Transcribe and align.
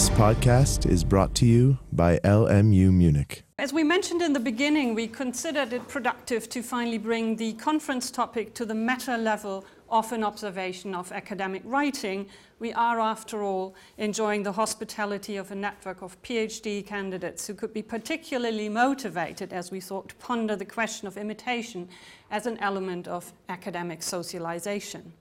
This 0.00 0.08
podcast 0.08 0.90
is 0.90 1.04
brought 1.04 1.34
to 1.34 1.44
you 1.44 1.76
by 1.92 2.20
LMU 2.20 2.90
Munich. 2.90 3.42
As 3.58 3.74
we 3.74 3.84
mentioned 3.84 4.22
in 4.22 4.32
the 4.32 4.40
beginning, 4.40 4.94
we 4.94 5.06
considered 5.06 5.74
it 5.74 5.86
productive 5.88 6.48
to 6.48 6.62
finally 6.62 6.96
bring 6.96 7.36
the 7.36 7.52
conference 7.52 8.10
topic 8.10 8.54
to 8.54 8.64
the 8.64 8.74
meta 8.74 9.18
level 9.18 9.62
of 9.90 10.10
an 10.12 10.24
observation 10.24 10.94
of 10.94 11.12
academic 11.12 11.60
writing. 11.66 12.26
We 12.60 12.72
are, 12.72 12.98
after 12.98 13.42
all, 13.42 13.74
enjoying 13.98 14.42
the 14.42 14.52
hospitality 14.52 15.36
of 15.36 15.50
a 15.50 15.54
network 15.54 16.00
of 16.00 16.16
PhD 16.22 16.86
candidates 16.86 17.46
who 17.46 17.52
could 17.52 17.74
be 17.74 17.82
particularly 17.82 18.70
motivated 18.70 19.52
as 19.52 19.70
we 19.70 19.80
thought, 19.80 20.08
to 20.08 20.14
ponder 20.14 20.56
the 20.56 20.64
question 20.64 21.08
of 21.08 21.18
imitation 21.18 21.90
as 22.30 22.46
an 22.46 22.56
element 22.56 23.06
of 23.06 23.34
academic 23.50 24.02
socialization. 24.02 25.12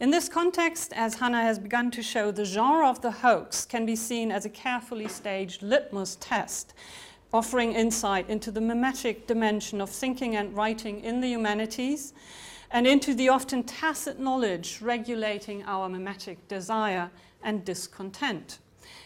In 0.00 0.12
this 0.12 0.28
context, 0.28 0.92
as 0.94 1.14
Hannah 1.16 1.42
has 1.42 1.58
begun 1.58 1.90
to 1.90 2.04
show, 2.04 2.30
the 2.30 2.44
genre 2.44 2.88
of 2.88 3.00
the 3.00 3.10
hoax 3.10 3.64
can 3.64 3.84
be 3.84 3.96
seen 3.96 4.30
as 4.30 4.44
a 4.44 4.48
carefully 4.48 5.08
staged 5.08 5.60
litmus 5.60 6.16
test, 6.20 6.72
offering 7.32 7.72
insight 7.72 8.30
into 8.30 8.52
the 8.52 8.60
mimetic 8.60 9.26
dimension 9.26 9.80
of 9.80 9.90
thinking 9.90 10.36
and 10.36 10.54
writing 10.54 11.00
in 11.00 11.20
the 11.20 11.26
humanities 11.26 12.12
and 12.70 12.86
into 12.86 13.12
the 13.12 13.28
often 13.28 13.64
tacit 13.64 14.20
knowledge 14.20 14.80
regulating 14.80 15.64
our 15.64 15.88
mimetic 15.88 16.46
desire 16.46 17.10
and 17.42 17.64
discontent. 17.64 18.60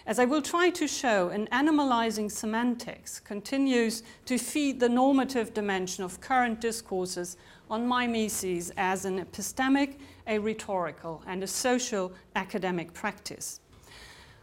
As 0.06 0.18
I 0.18 0.24
will 0.24 0.42
try 0.42 0.70
to 0.70 0.88
show, 0.88 1.28
an 1.28 1.48
animalizing 1.52 2.30
semantics 2.30 3.20
continues 3.20 4.02
to 4.26 4.38
feed 4.38 4.80
the 4.80 4.88
normative 4.88 5.54
dimension 5.54 6.04
of 6.04 6.20
current 6.20 6.60
discourses 6.60 7.36
on 7.70 7.86
mimesis 7.86 8.70
as 8.76 9.04
an 9.04 9.24
epistemic, 9.24 9.96
a 10.26 10.38
rhetorical, 10.38 11.22
and 11.26 11.42
a 11.42 11.46
social 11.46 12.12
academic 12.34 12.92
practice. 12.92 13.60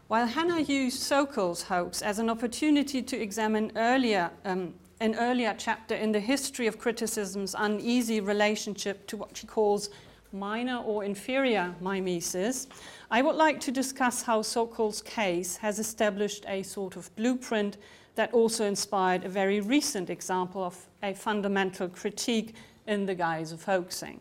While 0.08 0.26
Hannah 0.26 0.60
used 0.60 1.00
Sokal's 1.00 1.62
hoax 1.62 2.02
as 2.02 2.18
an 2.18 2.28
opportunity 2.28 3.00
to 3.02 3.16
examine 3.16 3.70
earlier 3.76 4.30
um, 4.44 4.74
an 5.00 5.14
earlier 5.14 5.54
chapter 5.56 5.94
in 5.94 6.12
the 6.12 6.20
history 6.20 6.66
of 6.66 6.78
criticism's 6.78 7.54
uneasy 7.58 8.20
relationship 8.20 9.06
to 9.06 9.16
what 9.16 9.34
she 9.34 9.46
calls 9.46 9.88
minor 10.32 10.78
or 10.78 11.04
inferior 11.04 11.74
mimesis, 11.80 12.68
I 13.10 13.22
would 13.22 13.36
like 13.36 13.60
to 13.60 13.72
discuss 13.72 14.22
how 14.22 14.42
Sokal's 14.42 15.02
case 15.02 15.56
has 15.56 15.78
established 15.78 16.44
a 16.46 16.62
sort 16.62 16.96
of 16.96 17.14
blueprint 17.16 17.76
that 18.14 18.32
also 18.32 18.64
inspired 18.64 19.24
a 19.24 19.28
very 19.28 19.60
recent 19.60 20.10
example 20.10 20.62
of 20.62 20.86
a 21.02 21.14
fundamental 21.14 21.88
critique 21.88 22.54
in 22.86 23.06
the 23.06 23.14
guise 23.14 23.52
of 23.52 23.64
hoaxing. 23.64 24.20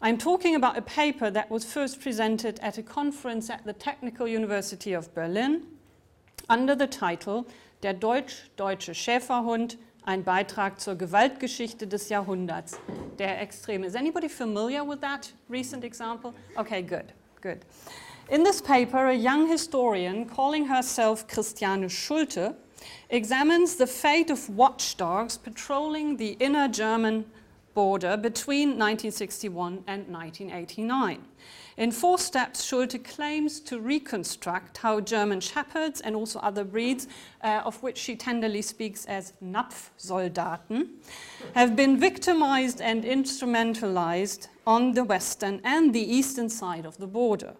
I'm 0.00 0.18
talking 0.18 0.54
about 0.54 0.78
a 0.78 0.82
paper 0.82 1.30
that 1.30 1.50
was 1.50 1.64
first 1.64 2.00
presented 2.00 2.60
at 2.60 2.78
a 2.78 2.82
conference 2.82 3.50
at 3.50 3.64
the 3.64 3.72
Technical 3.72 4.28
University 4.28 4.92
of 4.92 5.12
Berlin 5.14 5.62
under 6.48 6.74
the 6.74 6.86
title 6.86 7.46
Der 7.80 7.92
deutsch-deutsche 7.92 8.90
Schäferhund, 8.90 9.76
ein 10.08 10.24
Beitrag 10.24 10.80
zur 10.80 10.94
Gewaltgeschichte 10.94 11.86
des 11.86 12.08
Jahrhunderts. 12.08 12.80
Der 13.18 13.42
Extreme. 13.42 13.86
Is 13.86 13.94
anybody 13.94 14.28
familiar 14.28 14.82
with 14.82 15.00
that 15.02 15.34
recent 15.50 15.84
example? 15.84 16.32
Okay, 16.56 16.80
good, 16.80 17.12
good. 17.42 17.58
In 18.30 18.42
this 18.42 18.62
paper, 18.62 19.08
a 19.08 19.14
young 19.14 19.50
historian 19.50 20.26
calling 20.26 20.66
herself 20.66 21.28
Christiane 21.28 21.90
Schulte 21.90 22.54
examines 23.10 23.76
the 23.76 23.86
fate 23.86 24.30
of 24.30 24.48
watchdogs 24.48 25.36
patrolling 25.36 26.16
the 26.16 26.38
inner 26.40 26.68
German 26.68 27.26
border 27.74 28.16
between 28.16 28.78
1961 28.78 29.84
and 29.86 30.08
1989. 30.08 31.18
In 31.78 31.92
four 31.92 32.18
steps, 32.18 32.64
Schulte 32.64 33.04
claims 33.04 33.60
to 33.60 33.78
reconstruct 33.78 34.78
how 34.78 34.98
German 34.98 35.40
shepherds 35.40 36.00
and 36.00 36.16
also 36.16 36.40
other 36.40 36.64
breeds, 36.64 37.06
uh, 37.44 37.62
of 37.64 37.80
which 37.84 37.96
she 37.96 38.16
tenderly 38.16 38.62
speaks 38.62 39.04
as 39.04 39.32
Napfsoldaten, 39.40 40.88
have 41.54 41.76
been 41.76 41.96
victimized 41.96 42.80
and 42.80 43.04
instrumentalized 43.04 44.48
on 44.66 44.94
the 44.94 45.04
western 45.04 45.60
and 45.62 45.94
the 45.94 46.02
eastern 46.02 46.48
side 46.48 46.84
of 46.84 46.98
the 46.98 47.06
border. 47.06 47.54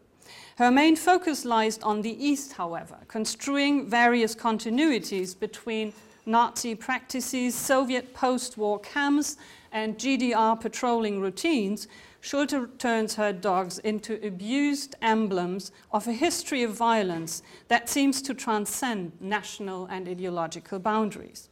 Her 0.56 0.72
main 0.72 0.96
focus 0.96 1.44
lies 1.44 1.78
on 1.78 2.02
the 2.02 2.26
east, 2.26 2.54
however, 2.54 2.98
construing 3.06 3.88
various 3.88 4.34
continuities 4.34 5.38
between 5.38 5.92
Nazi 6.28 6.74
practices, 6.74 7.54
Soviet 7.54 8.12
post 8.12 8.58
war 8.58 8.78
camps, 8.78 9.36
and 9.72 9.96
GDR 9.96 10.60
patrolling 10.60 11.20
routines, 11.20 11.88
Schulte 12.20 12.78
turns 12.78 13.14
her 13.14 13.32
dogs 13.32 13.78
into 13.78 14.24
abused 14.26 14.94
emblems 15.00 15.72
of 15.90 16.06
a 16.06 16.12
history 16.12 16.62
of 16.62 16.72
violence 16.72 17.42
that 17.68 17.88
seems 17.88 18.20
to 18.22 18.34
transcend 18.34 19.12
national 19.20 19.86
and 19.86 20.08
ideological 20.08 20.78
boundaries. 20.78 21.48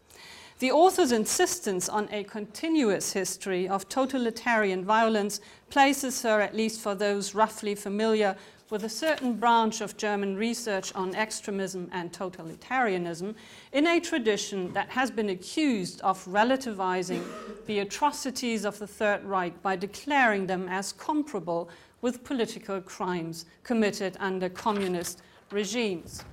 The 0.58 0.72
author's 0.72 1.12
insistence 1.12 1.88
on 1.88 2.08
a 2.10 2.24
continuous 2.24 3.12
history 3.12 3.68
of 3.68 3.88
totalitarian 3.88 4.84
violence 4.84 5.40
places 5.68 6.22
her, 6.22 6.40
at 6.40 6.56
least 6.56 6.80
for 6.80 6.94
those 6.94 7.34
roughly 7.34 7.74
familiar 7.74 8.36
with 8.70 8.84
a 8.84 8.88
certain 8.88 9.34
branch 9.34 9.80
of 9.80 9.96
German 9.96 10.36
research 10.36 10.92
on 10.94 11.14
extremism 11.14 11.88
and 11.92 12.12
totalitarianism 12.12 13.34
in 13.72 13.86
a 13.86 14.00
tradition 14.00 14.72
that 14.72 14.88
has 14.90 15.10
been 15.10 15.28
accused 15.28 16.00
of 16.00 16.24
relativizing 16.24 17.22
the 17.66 17.78
atrocities 17.78 18.64
of 18.64 18.78
the 18.78 18.86
Third 18.86 19.24
Reich 19.24 19.62
by 19.62 19.76
declaring 19.76 20.46
them 20.46 20.68
as 20.68 20.92
comparable 20.92 21.68
with 22.00 22.24
political 22.24 22.80
crimes 22.80 23.46
committed 23.62 24.16
under 24.20 24.48
communist 24.48 25.22
regimes. 25.50 26.24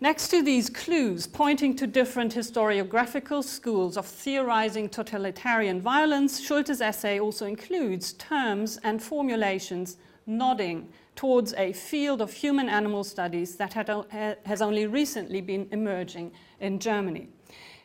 Next 0.00 0.28
to 0.28 0.44
these 0.44 0.70
clues 0.70 1.26
pointing 1.26 1.74
to 1.74 1.86
different 1.86 2.32
historiographical 2.32 3.42
schools 3.42 3.96
of 3.96 4.06
theorizing 4.06 4.88
totalitarian 4.88 5.80
violence, 5.80 6.40
Schulte's 6.40 6.80
essay 6.80 7.18
also 7.18 7.46
includes 7.46 8.12
terms 8.12 8.78
and 8.84 9.02
formulations 9.02 9.96
nodding 10.24 10.88
towards 11.16 11.52
a 11.54 11.72
field 11.72 12.20
of 12.20 12.32
human 12.32 12.68
animal 12.68 13.02
studies 13.02 13.56
that 13.56 13.72
had, 13.72 14.36
has 14.46 14.62
only 14.62 14.86
recently 14.86 15.40
been 15.40 15.66
emerging 15.72 16.30
in 16.60 16.78
Germany. 16.78 17.28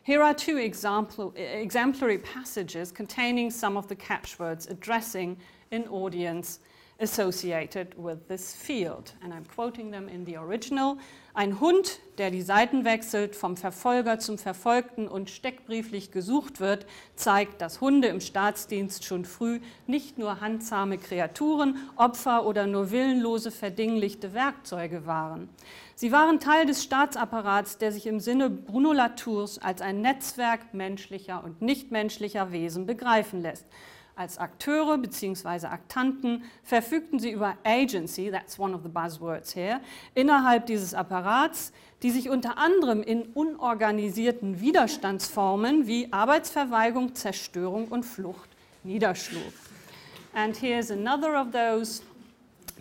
Here 0.04 0.22
are 0.22 0.34
two 0.34 0.58
example, 0.58 1.34
exemplary 1.34 2.18
passages 2.18 2.92
containing 2.92 3.50
some 3.50 3.76
of 3.76 3.88
the 3.88 3.96
catchwords 3.96 4.68
addressing 4.68 5.36
an 5.72 5.88
audience 5.88 6.60
associated 7.00 7.88
with 7.96 8.26
this 8.28 8.54
field. 8.54 9.14
And 9.22 9.32
I'm 9.32 9.44
quoting 9.52 9.90
them 9.90 10.08
in 10.08 10.24
the 10.24 10.38
original. 10.38 10.96
Ein 11.36 11.58
Hund, 11.58 11.98
der 12.18 12.30
die 12.30 12.42
Seiten 12.42 12.84
wechselt, 12.84 13.34
vom 13.34 13.56
Verfolger 13.56 14.20
zum 14.20 14.38
Verfolgten 14.38 15.08
und 15.08 15.30
steckbrieflich 15.30 16.12
gesucht 16.12 16.60
wird, 16.60 16.86
zeigt, 17.16 17.60
dass 17.60 17.80
Hunde 17.80 18.06
im 18.06 18.20
Staatsdienst 18.20 19.04
schon 19.04 19.24
früh 19.24 19.58
nicht 19.88 20.16
nur 20.16 20.40
handsame 20.40 20.96
Kreaturen, 20.96 21.76
Opfer 21.96 22.46
oder 22.46 22.68
nur 22.68 22.92
willenlose 22.92 23.50
verdinglichte 23.50 24.32
Werkzeuge 24.32 25.06
waren. 25.06 25.48
Sie 25.96 26.12
waren 26.12 26.38
Teil 26.38 26.66
des 26.66 26.84
Staatsapparats, 26.84 27.78
der 27.78 27.90
sich 27.90 28.06
im 28.06 28.20
Sinne 28.20 28.50
Bruno 28.50 28.92
Latours 28.92 29.58
als 29.58 29.80
ein 29.80 30.00
Netzwerk 30.00 30.72
menschlicher 30.72 31.42
und 31.42 31.62
nichtmenschlicher 31.62 32.52
Wesen 32.52 32.86
begreifen 32.86 33.42
lässt. 33.42 33.66
Als 34.16 34.38
Akteure 34.38 34.96
bzw. 34.98 35.66
Aktanten 35.66 36.44
verfügten 36.62 37.18
sie 37.18 37.32
über 37.32 37.56
Agency, 37.64 38.30
that's 38.30 38.58
one 38.58 38.74
of 38.74 38.82
the 38.84 38.88
buzzwords 38.88 39.54
here, 39.54 39.80
innerhalb 40.14 40.66
dieses 40.66 40.94
Apparats, 40.94 41.72
die 42.02 42.10
sich 42.10 42.28
unter 42.28 42.56
anderem 42.58 43.02
in 43.02 43.22
unorganisierten 43.34 44.60
Widerstandsformen 44.60 45.86
wie 45.88 46.12
Arbeitsverweigerung, 46.12 47.14
Zerstörung 47.14 47.88
und 47.88 48.04
Flucht 48.04 48.50
niederschlug. 48.84 49.52
And 50.32 50.56
here's 50.60 50.90
another 50.90 51.40
of 51.40 51.50
those 51.50 52.02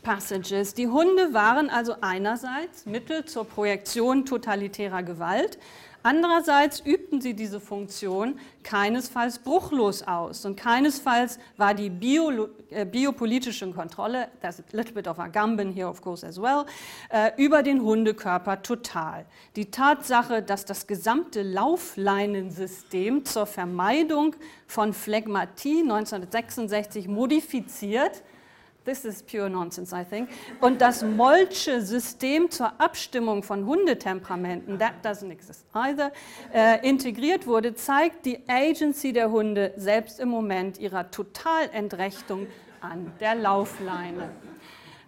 passages. 0.03 0.73
Die 0.73 0.87
Hunde 0.87 1.33
waren 1.33 1.69
also 1.69 1.95
einerseits 2.01 2.85
Mittel 2.85 3.25
zur 3.25 3.45
Projektion 3.45 4.25
totalitärer 4.25 5.01
Gewalt, 5.01 5.57
Andererseits 6.03 6.81
übten 6.81 7.21
sie 7.21 7.33
diese 7.33 7.61
Funktion 7.61 8.37
keinesfalls 8.63 9.39
bruchlos 9.39 10.03
aus 10.03 10.43
und 10.45 10.57
keinesfalls 10.57 11.39
war 11.55 11.73
die 11.73 11.89
bio, 11.89 12.49
äh, 12.69 12.85
biopolitische 12.85 13.71
Kontrolle, 13.71 14.27
that's 14.41 14.59
a 14.59 14.63
little 14.73 14.93
bit 14.93 15.07
of 15.07 15.17
a 15.17 15.27
Gambin 15.27 15.71
here 15.71 15.87
of 15.87 16.01
course 16.01 16.27
as 16.27 16.41
well, 16.41 16.65
äh, 17.09 17.31
über 17.37 17.63
den 17.63 17.81
Hundekörper 17.81 18.61
total. 18.61 19.25
Die 19.55 19.71
Tatsache, 19.71 20.41
dass 20.41 20.65
das 20.65 20.87
gesamte 20.87 21.41
Laufleinensystem 21.41 23.23
zur 23.23 23.45
Vermeidung 23.45 24.35
von 24.67 24.91
Phlegmatie 24.91 25.83
1966 25.83 27.07
modifiziert, 27.07 28.23
This 28.85 29.05
is 29.05 29.23
pure 29.23 29.49
nonsense, 29.49 29.93
I 29.93 30.03
think. 30.03 30.29
Und 30.59 30.81
das 30.81 31.03
Molsche 31.03 31.81
System 31.81 32.51
zur 32.51 32.79
Abstimmung 32.81 33.41
von 33.41 33.65
Hundetemperamenten, 33.65 34.77
that 34.77 34.95
doesn't 35.03 35.31
exist 35.31 35.65
either, 35.73 36.11
äh, 36.53 36.85
integriert 36.87 37.47
wurde, 37.47 37.75
zeigt 37.75 38.25
die 38.25 38.39
Agency 38.47 39.13
der 39.13 39.31
Hunde 39.31 39.73
selbst 39.77 40.19
im 40.19 40.29
Moment 40.29 40.79
ihrer 40.79 41.09
Totalentrechtung 41.11 42.47
an 42.81 43.13
der 43.21 43.35
Laufleine. 43.35 44.31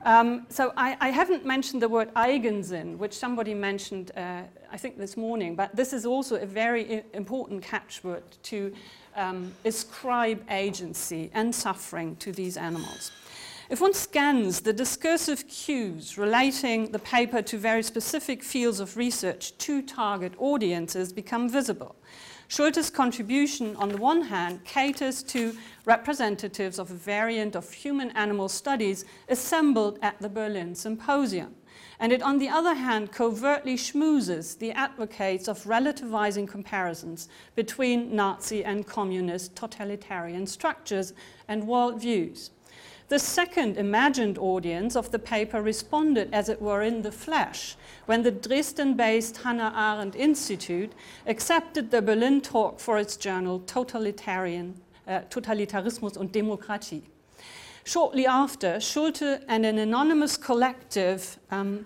Um, 0.05 0.45
so 0.49 0.71
I, 0.77 0.95
I, 1.01 1.09
haven't 1.09 1.45
mentioned 1.45 1.81
the 1.81 1.89
word 1.89 2.13
Eigensinn, 2.15 2.99
which 2.99 3.13
somebody 3.13 3.55
mentioned, 3.55 4.11
uh, 4.15 4.43
I 4.71 4.77
think 4.77 4.97
this 4.97 5.17
morning, 5.17 5.55
but 5.55 5.75
this 5.75 5.93
is 5.93 6.05
also 6.05 6.35
a 6.35 6.45
very 6.45 7.03
important 7.13 7.63
catchword 7.63 8.21
to 8.43 8.71
um, 9.15 9.51
ascribe 9.65 10.43
agency 10.47 11.31
and 11.33 11.53
suffering 11.53 12.15
to 12.17 12.31
these 12.31 12.55
animals. 12.55 13.11
If 13.67 13.81
one 13.81 13.95
scans 13.95 14.61
the 14.61 14.73
discursive 14.73 15.47
cues 15.47 16.19
relating 16.19 16.91
the 16.91 16.99
paper 16.99 17.41
to 17.41 17.57
very 17.57 17.81
specific 17.81 18.43
fields 18.43 18.79
of 18.79 18.95
research, 18.95 19.57
two 19.57 19.81
target 19.81 20.33
audiences 20.37 21.11
become 21.11 21.49
visible. 21.49 21.95
Schulte's 22.47 22.91
contribution, 22.91 23.75
on 23.77 23.89
the 23.89 23.97
one 23.97 24.21
hand, 24.21 24.63
caters 24.65 25.23
to 25.23 25.57
representatives 25.85 26.77
of 26.77 26.91
a 26.91 26.93
variant 26.93 27.55
of 27.55 27.73
human 27.73 28.11
animal 28.11 28.49
studies 28.49 29.03
assembled 29.29 29.97
at 30.03 30.19
the 30.19 30.29
Berlin 30.29 30.75
Symposium. 30.75 31.55
And 31.99 32.11
it, 32.11 32.21
on 32.21 32.37
the 32.37 32.49
other 32.49 32.75
hand, 32.75 33.11
covertly 33.11 33.77
schmoozes 33.77 34.59
the 34.59 34.73
advocates 34.73 35.47
of 35.47 35.63
relativizing 35.63 36.47
comparisons 36.47 37.29
between 37.55 38.15
Nazi 38.15 38.63
and 38.63 38.85
communist 38.85 39.55
totalitarian 39.55 40.45
structures 40.45 41.13
and 41.47 41.63
worldviews. 41.63 42.51
The 43.07 43.19
second 43.19 43.77
imagined 43.77 44.39
audience 44.39 44.95
of 44.95 45.11
the 45.11 45.19
paper 45.19 45.61
responded, 45.61 46.33
as 46.33 46.49
it 46.49 46.59
were, 46.59 46.81
in 46.81 47.03
the 47.03 47.11
flesh, 47.11 47.75
when 48.07 48.23
the 48.23 48.31
Dresden 48.31 48.95
based 48.95 49.37
Hannah 49.37 49.71
Arendt 49.75 50.15
Institute 50.15 50.91
accepted 51.27 51.91
the 51.91 52.01
Berlin 52.01 52.41
talk 52.41 52.79
for 52.79 52.97
its 52.97 53.15
journal 53.15 53.59
Totalitarian, 53.67 54.81
uh, 55.07 55.19
Totalitarismus 55.29 56.17
und 56.17 56.31
Demokratie. 56.31 57.03
Shortly 57.83 58.25
after, 58.25 58.79
Schulte 58.79 59.39
and 59.47 59.67
an 59.67 59.77
anonymous 59.77 60.35
collective 60.35 61.37
um, 61.51 61.85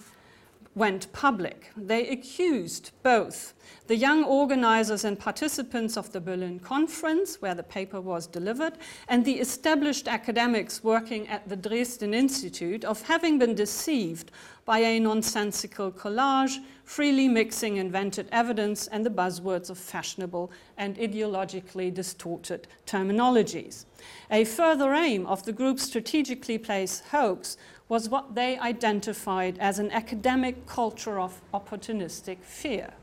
went 0.76 1.12
public. 1.12 1.72
They 1.76 2.08
accused 2.10 2.92
both 3.04 3.54
the 3.88 3.96
young 3.96 4.24
organizers 4.24 5.04
and 5.04 5.18
participants 5.18 5.98
of 5.98 6.12
the 6.12 6.22
Berlin 6.22 6.60
conference, 6.60 7.42
where 7.42 7.56
the 7.56 7.64
paper 7.64 8.00
was 8.00 8.28
delivered, 8.28 8.74
and 9.08 9.26
the 9.26 9.40
established 9.40 10.08
academics 10.08 10.84
working 10.84 11.28
at 11.28 11.50
the 11.50 11.56
Dresden 11.56 12.14
Institute 12.14 12.86
of 12.86 13.02
having 13.02 13.40
been 13.40 13.56
deceived 13.56 14.32
by 14.66 14.80
a 14.80 15.00
nonsensical 15.00 15.92
collage, 15.92 16.58
freely 16.84 17.28
mixing 17.28 17.78
invented 17.78 18.28
evidence 18.32 18.86
and 18.88 19.04
the 19.04 19.10
buzzwords 19.10 19.72
of 19.72 19.78
fashionable 19.78 20.52
and 20.78 20.96
ideologically 20.98 21.92
distorted 21.92 22.68
terminologies. 22.86 23.86
A 24.30 24.46
further 24.46 24.94
aim 24.94 25.26
of 25.26 25.44
the 25.44 25.52
group's 25.52 25.84
strategically 25.84 26.60
placed 26.60 27.06
hoax 27.06 27.58
was 27.90 28.08
what 28.08 28.36
they 28.36 28.58
identified 28.60 29.58
as 29.58 29.80
an 29.80 29.92
academic 29.92 30.66
culture 30.66 31.20
of 31.20 31.42
opportunistic 31.54 32.38
fear 32.44 32.94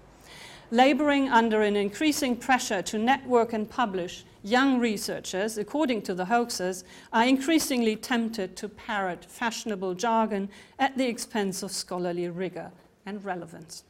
laboring 0.71 1.29
under 1.29 1.63
an 1.63 1.77
increasing 1.77 2.37
pressure 2.37 2.83
to 2.83 2.99
network 2.99 3.53
and 3.53 3.69
publish, 3.71 4.25
young 4.43 4.79
researchers, 4.79 5.59
according 5.59 6.03
to 6.03 6.15
the 6.15 6.25
hoaxers, 6.25 6.85
are 7.13 7.27
increasingly 7.27 7.97
tempted 7.97 8.57
to 8.57 8.69
parrot 8.69 9.25
fashionable 9.25 9.95
jargon 9.95 10.49
at 10.79 10.97
the 10.97 11.07
expense 11.07 11.63
of 11.63 11.71
scholarly 11.71 12.29
rigor 12.29 12.71
and 13.05 13.25
relevance. 13.25 13.85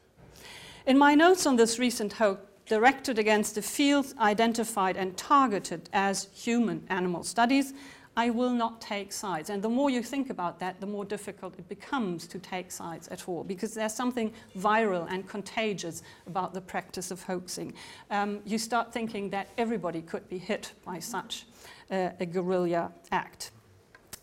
In 0.87 0.99
my 0.99 1.15
notes 1.15 1.47
on 1.47 1.57
this 1.57 1.79
recent 1.79 2.15
hoax, 2.15 2.43
directed 2.67 3.17
against 3.17 3.55
the 3.55 3.63
fields 3.63 4.13
identified 4.19 4.97
and 4.97 5.17
targeted 5.17 5.89
as 5.93 6.29
human 6.35 6.85
animal 6.89 7.23
studies, 7.23 7.73
I 8.17 8.31
will 8.31 8.51
not 8.51 8.81
take 8.81 9.13
sides. 9.13 9.51
And 9.51 9.63
the 9.63 9.69
more 9.69 9.91
you 9.91 10.03
think 10.03 10.31
about 10.31 10.59
that, 10.61 10.81
the 10.81 10.87
more 10.87 11.05
difficult 11.05 11.59
it 11.59 11.69
becomes 11.69 12.27
to 12.29 12.39
take 12.39 12.71
sides 12.71 13.09
at 13.09 13.29
all, 13.29 13.45
because 13.45 13.75
there's 13.75 13.93
something 13.95 14.33
viral 14.57 15.07
and 15.11 15.29
contagious 15.29 16.03
about 16.27 16.55
the 16.55 16.61
practice 16.61 17.11
of 17.11 17.23
hoaxing. 17.23 17.75
Um, 18.11 18.41
you 18.47 18.59
start 18.59 18.93
thinking 18.93 19.31
that 19.31 19.49
everybody 19.59 20.01
could 20.01 20.29
be 20.29 20.39
hit 20.39 20.73
by 20.85 20.99
such 20.99 21.47
uh, 21.91 22.11
a 22.19 22.27
guerrilla 22.27 22.91
act. 23.13 23.51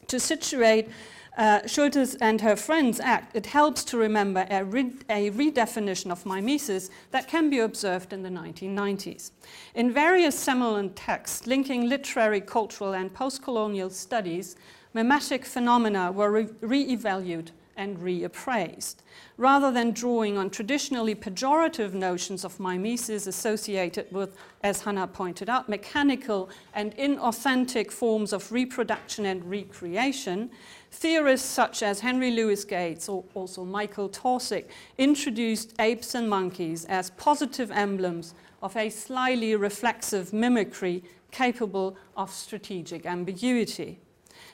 To 0.07 0.19
situate 0.19 0.89
uh, 1.37 1.61
Schultes 1.61 2.15
and 2.21 2.41
her 2.41 2.55
friends 2.55 2.99
act, 2.99 3.35
it 3.35 3.47
helps 3.47 3.83
to 3.85 3.97
remember 3.97 4.45
a, 4.49 4.63
re 4.63 4.91
a, 5.09 5.31
redefinition 5.31 6.11
of 6.11 6.25
mimesis 6.25 6.89
that 7.11 7.27
can 7.27 7.49
be 7.49 7.59
observed 7.59 8.13
in 8.13 8.21
the 8.21 8.29
1990s. 8.29 9.31
In 9.73 9.91
various 9.91 10.37
seminal 10.37 10.89
texts 10.89 11.47
linking 11.47 11.89
literary, 11.89 12.41
cultural, 12.41 12.93
and 12.93 13.13
post-colonial 13.13 13.89
studies, 13.89 14.55
mimetic 14.93 15.45
phenomena 15.45 16.11
were 16.11 16.47
re-evaluated 16.61 17.51
and 17.77 17.97
reappraised. 17.97 18.97
Rather 19.37 19.71
than 19.71 19.91
drawing 19.91 20.37
on 20.37 20.49
traditionally 20.49 21.15
pejorative 21.15 21.93
notions 21.93 22.45
of 22.45 22.59
mimesis 22.59 23.27
associated 23.27 24.11
with, 24.11 24.37
as 24.63 24.81
Hannah 24.81 25.07
pointed 25.07 25.49
out, 25.49 25.69
mechanical 25.69 26.49
and 26.73 26.95
inauthentic 26.97 27.91
forms 27.91 28.33
of 28.33 28.51
reproduction 28.51 29.25
and 29.25 29.43
recreation, 29.49 30.51
theorists 30.91 31.49
such 31.49 31.81
as 31.81 31.99
Henry 31.99 32.31
Louis 32.31 32.63
Gates 32.63 33.09
or 33.09 33.23
also 33.33 33.65
Michael 33.65 34.09
Taussig 34.09 34.65
introduced 34.97 35.73
apes 35.79 36.15
and 36.15 36.29
monkeys 36.29 36.85
as 36.85 37.09
positive 37.11 37.71
emblems 37.71 38.33
of 38.61 38.77
a 38.77 38.89
slyly 38.89 39.55
reflexive 39.55 40.31
mimicry 40.31 41.03
capable 41.31 41.97
of 42.15 42.29
strategic 42.31 43.05
ambiguity. 43.05 43.99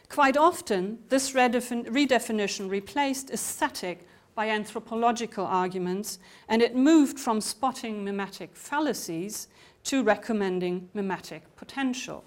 Quite 0.09 0.37
often, 0.37 0.99
this 1.09 1.33
redefinition 1.33 2.69
replaced 2.69 3.29
aesthetic 3.29 4.07
by 4.33 4.49
anthropological 4.49 5.45
arguments, 5.45 6.17
and 6.47 6.61
it 6.61 6.75
moved 6.75 7.19
from 7.19 7.39
spotting 7.39 8.03
mimetic 8.03 8.55
fallacies 8.55 9.47
to 9.83 10.03
recommending 10.03 10.89
mimetic 10.93 11.43
potential. 11.55 12.25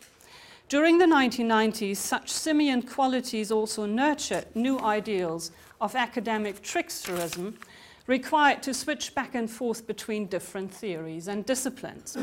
During 0.69 0.99
the 0.99 1.06
1990s, 1.06 1.96
such 1.96 2.31
simian 2.31 2.82
qualities 2.82 3.50
also 3.50 3.85
nurtured 3.85 4.46
new 4.55 4.78
ideals 4.78 5.50
of 5.81 5.96
academic 5.96 6.62
tricksterism 6.62 7.56
required 8.06 8.62
to 8.62 8.73
switch 8.73 9.14
back 9.14 9.35
and 9.35 9.50
forth 9.50 9.87
between 9.87 10.26
different 10.26 10.73
theories 10.73 11.28
and 11.28 11.44
disciplines. 11.44 12.17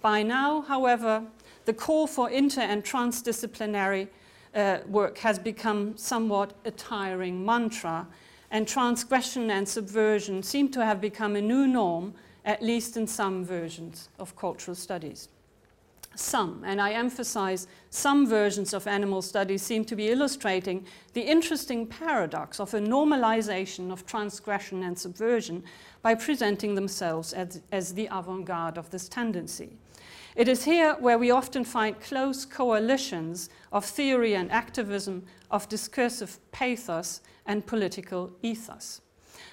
By 0.00 0.22
now, 0.22 0.62
however, 0.62 1.24
the 1.64 1.72
call 1.72 2.06
for 2.06 2.30
inter 2.30 2.62
and 2.62 2.84
transdisciplinary 2.84 4.08
uh, 4.54 4.78
work 4.86 5.18
has 5.18 5.38
become 5.38 5.96
somewhat 5.96 6.54
a 6.64 6.70
tiring 6.70 7.44
mantra, 7.44 8.06
and 8.50 8.66
transgression 8.66 9.50
and 9.50 9.68
subversion 9.68 10.42
seem 10.42 10.70
to 10.70 10.84
have 10.84 11.00
become 11.00 11.36
a 11.36 11.42
new 11.42 11.66
norm, 11.66 12.14
at 12.44 12.62
least 12.62 12.96
in 12.96 13.06
some 13.06 13.44
versions 13.44 14.08
of 14.18 14.34
cultural 14.36 14.74
studies. 14.74 15.28
Some, 16.14 16.64
and 16.66 16.80
I 16.80 16.92
emphasize 16.92 17.68
some 17.90 18.26
versions 18.26 18.74
of 18.74 18.88
animal 18.88 19.22
studies 19.22 19.62
seem 19.62 19.84
to 19.84 19.94
be 19.94 20.08
illustrating 20.08 20.84
the 21.12 21.20
interesting 21.20 21.86
paradox 21.86 22.58
of 22.58 22.74
a 22.74 22.80
normalization 22.80 23.92
of 23.92 24.04
transgression 24.04 24.82
and 24.82 24.98
subversion 24.98 25.62
by 26.02 26.16
presenting 26.16 26.74
themselves 26.74 27.32
as, 27.32 27.60
as 27.70 27.94
the 27.94 28.08
avant 28.10 28.46
garde 28.46 28.78
of 28.78 28.90
this 28.90 29.08
tendency. 29.08 29.76
It 30.38 30.46
is 30.46 30.62
here 30.62 30.94
where 31.00 31.18
we 31.18 31.32
often 31.32 31.64
find 31.64 32.00
close 32.00 32.44
coalitions 32.44 33.50
of 33.72 33.84
theory 33.84 34.36
and 34.36 34.52
activism, 34.52 35.24
of 35.50 35.68
discursive 35.68 36.38
pathos 36.52 37.22
and 37.44 37.66
political 37.66 38.30
ethos. 38.40 39.00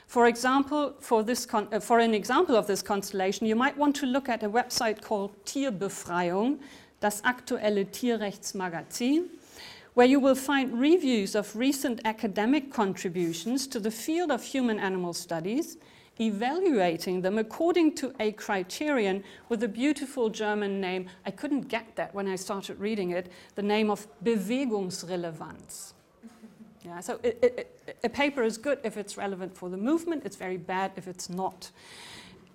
For 0.06 0.28
example, 0.28 0.94
for, 1.00 1.24
this 1.24 1.48
uh, 1.52 1.80
for 1.80 1.98
an 1.98 2.14
example 2.14 2.56
of 2.56 2.68
this 2.68 2.84
constellation, 2.84 3.48
you 3.48 3.56
might 3.56 3.76
want 3.76 3.96
to 3.96 4.06
look 4.06 4.30
at 4.30 4.44
a 4.44 4.50
website 4.50 5.02
called 5.02 5.32
Tierbefreiung, 5.44 6.60
das 7.00 7.20
aktuelle 7.24 7.86
Tierrechtsmagazin, 7.86 9.30
where 9.96 10.06
you 10.06 10.20
will 10.20 10.36
find 10.36 10.80
reviews 10.80 11.34
of 11.34 11.56
recent 11.56 12.00
academic 12.06 12.72
contributions 12.72 13.66
to 13.66 13.80
the 13.80 13.90
field 13.90 14.30
of 14.30 14.44
human 14.44 14.78
animal 14.78 15.14
studies 15.14 15.78
evaluating 16.20 17.22
them 17.22 17.38
according 17.38 17.96
to 17.96 18.14
a 18.20 18.32
criterion 18.34 19.24
with 19.50 19.64
a 19.64 19.68
beautiful 19.68 20.30
German 20.30 20.80
name. 20.80 21.10
I 21.26 21.32
couldn't 21.32 21.68
get 21.68 21.96
that 21.96 22.14
when 22.14 22.28
I 22.28 22.36
started 22.36 22.80
reading 22.80 23.12
it, 23.12 23.32
the 23.56 23.64
name 23.64 23.90
of 23.90 24.08
Bewegungsrelevanz. 24.24 25.94
Yeah, 26.84 27.00
so 27.00 27.20
it, 27.24 27.40
it, 27.42 27.98
a 28.04 28.10
paper 28.10 28.44
is 28.44 28.60
good 28.60 28.78
if 28.84 28.96
it's 28.96 29.18
relevant 29.18 29.58
for 29.58 29.70
the 29.70 29.78
movement, 29.78 30.22
it's 30.24 30.36
very 30.36 30.58
bad 30.58 30.92
if 30.96 31.08
it's 31.08 31.32
not. 31.32 31.72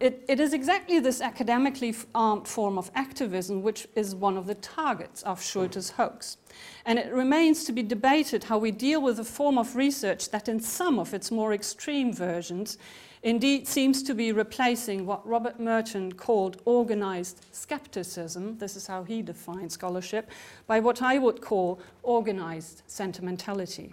It, 0.00 0.25
it 0.29 0.40
is 0.40 0.55
exactly 0.55 0.99
this 0.99 1.21
academically 1.21 1.95
armed 2.14 2.49
form 2.49 2.79
of 2.79 2.90
activism 2.95 3.62
which 3.62 3.87
is 3.95 4.14
one 4.14 4.38
of 4.38 4.47
the 4.47 4.55
targets 4.55 5.23
of 5.25 5.43
Schulte's 5.43 5.90
hoax. 5.90 6.38
And 6.87 6.99
it 6.99 7.12
remains 7.12 7.64
to 7.64 7.73
be 7.73 7.83
debated 7.83 8.45
how 8.45 8.57
we 8.57 8.71
deal 8.71 9.02
with 9.02 9.19
a 9.19 9.25
form 9.25 9.59
of 9.59 9.76
research 9.76 10.31
that 10.31 10.49
in 10.49 10.59
some 10.59 10.99
of 10.99 11.12
its 11.12 11.31
more 11.31 11.52
extreme 11.52 12.14
versions 12.14 12.79
indeed 13.23 13.69
seems 13.69 14.03
to 14.03 14.15
be 14.15 14.33
replacing 14.33 15.07
what 15.07 15.27
Robert 15.27 15.61
Merton 15.61 16.12
called 16.12 16.61
organized 16.65 17.45
skepticism, 17.53 18.59
this 18.59 18.77
is 18.77 18.87
how 18.87 19.03
he 19.03 19.23
defined 19.23 19.73
scholarship, 19.73 20.31
by 20.67 20.81
what 20.81 21.03
I 21.03 21.19
would 21.19 21.41
call 21.41 21.81
organized 22.03 22.83
sentimentality. 22.87 23.93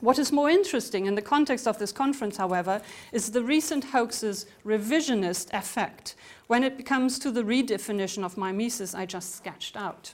What 0.00 0.18
is 0.18 0.32
more 0.32 0.50
interesting 0.50 1.06
in 1.06 1.14
the 1.14 1.22
context 1.22 1.66
of 1.66 1.78
this 1.78 1.92
conference, 1.92 2.36
however, 2.36 2.82
is 3.12 3.30
the 3.30 3.42
recent 3.42 3.84
hoax's 3.84 4.46
revisionist 4.64 5.52
effect 5.54 6.16
when 6.46 6.64
it 6.64 6.84
comes 6.84 7.18
to 7.20 7.30
the 7.30 7.42
redefinition 7.42 8.24
of 8.24 8.36
mimesis 8.36 8.94
I 8.94 9.06
just 9.06 9.36
sketched 9.36 9.76
out. 9.76 10.12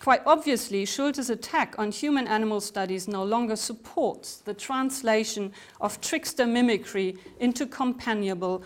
Quite 0.00 0.22
obviously, 0.26 0.84
Schulte's 0.84 1.30
attack 1.30 1.74
on 1.78 1.90
human 1.90 2.28
animal 2.28 2.60
studies 2.60 3.08
no 3.08 3.24
longer 3.24 3.56
supports 3.56 4.36
the 4.36 4.54
translation 4.54 5.52
of 5.80 6.00
trickster 6.00 6.46
mimicry 6.46 7.16
into 7.40 7.66
companionable 7.66 8.62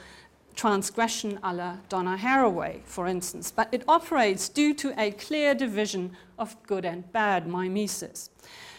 transgression 0.55 1.39
a 1.43 1.55
la 1.55 1.77
Donna 1.89 2.19
Haraway, 2.19 2.83
for 2.85 3.07
instance, 3.07 3.51
but 3.51 3.69
it 3.73 3.83
operates 3.89 4.49
due 4.49 4.75
to 4.75 4.93
a 5.01 5.13
clear 5.13 5.55
division 5.55 6.17
of 6.39 6.57
good 6.67 6.85
and 6.85 7.11
bad 7.13 7.47
mimesis. 7.47 8.31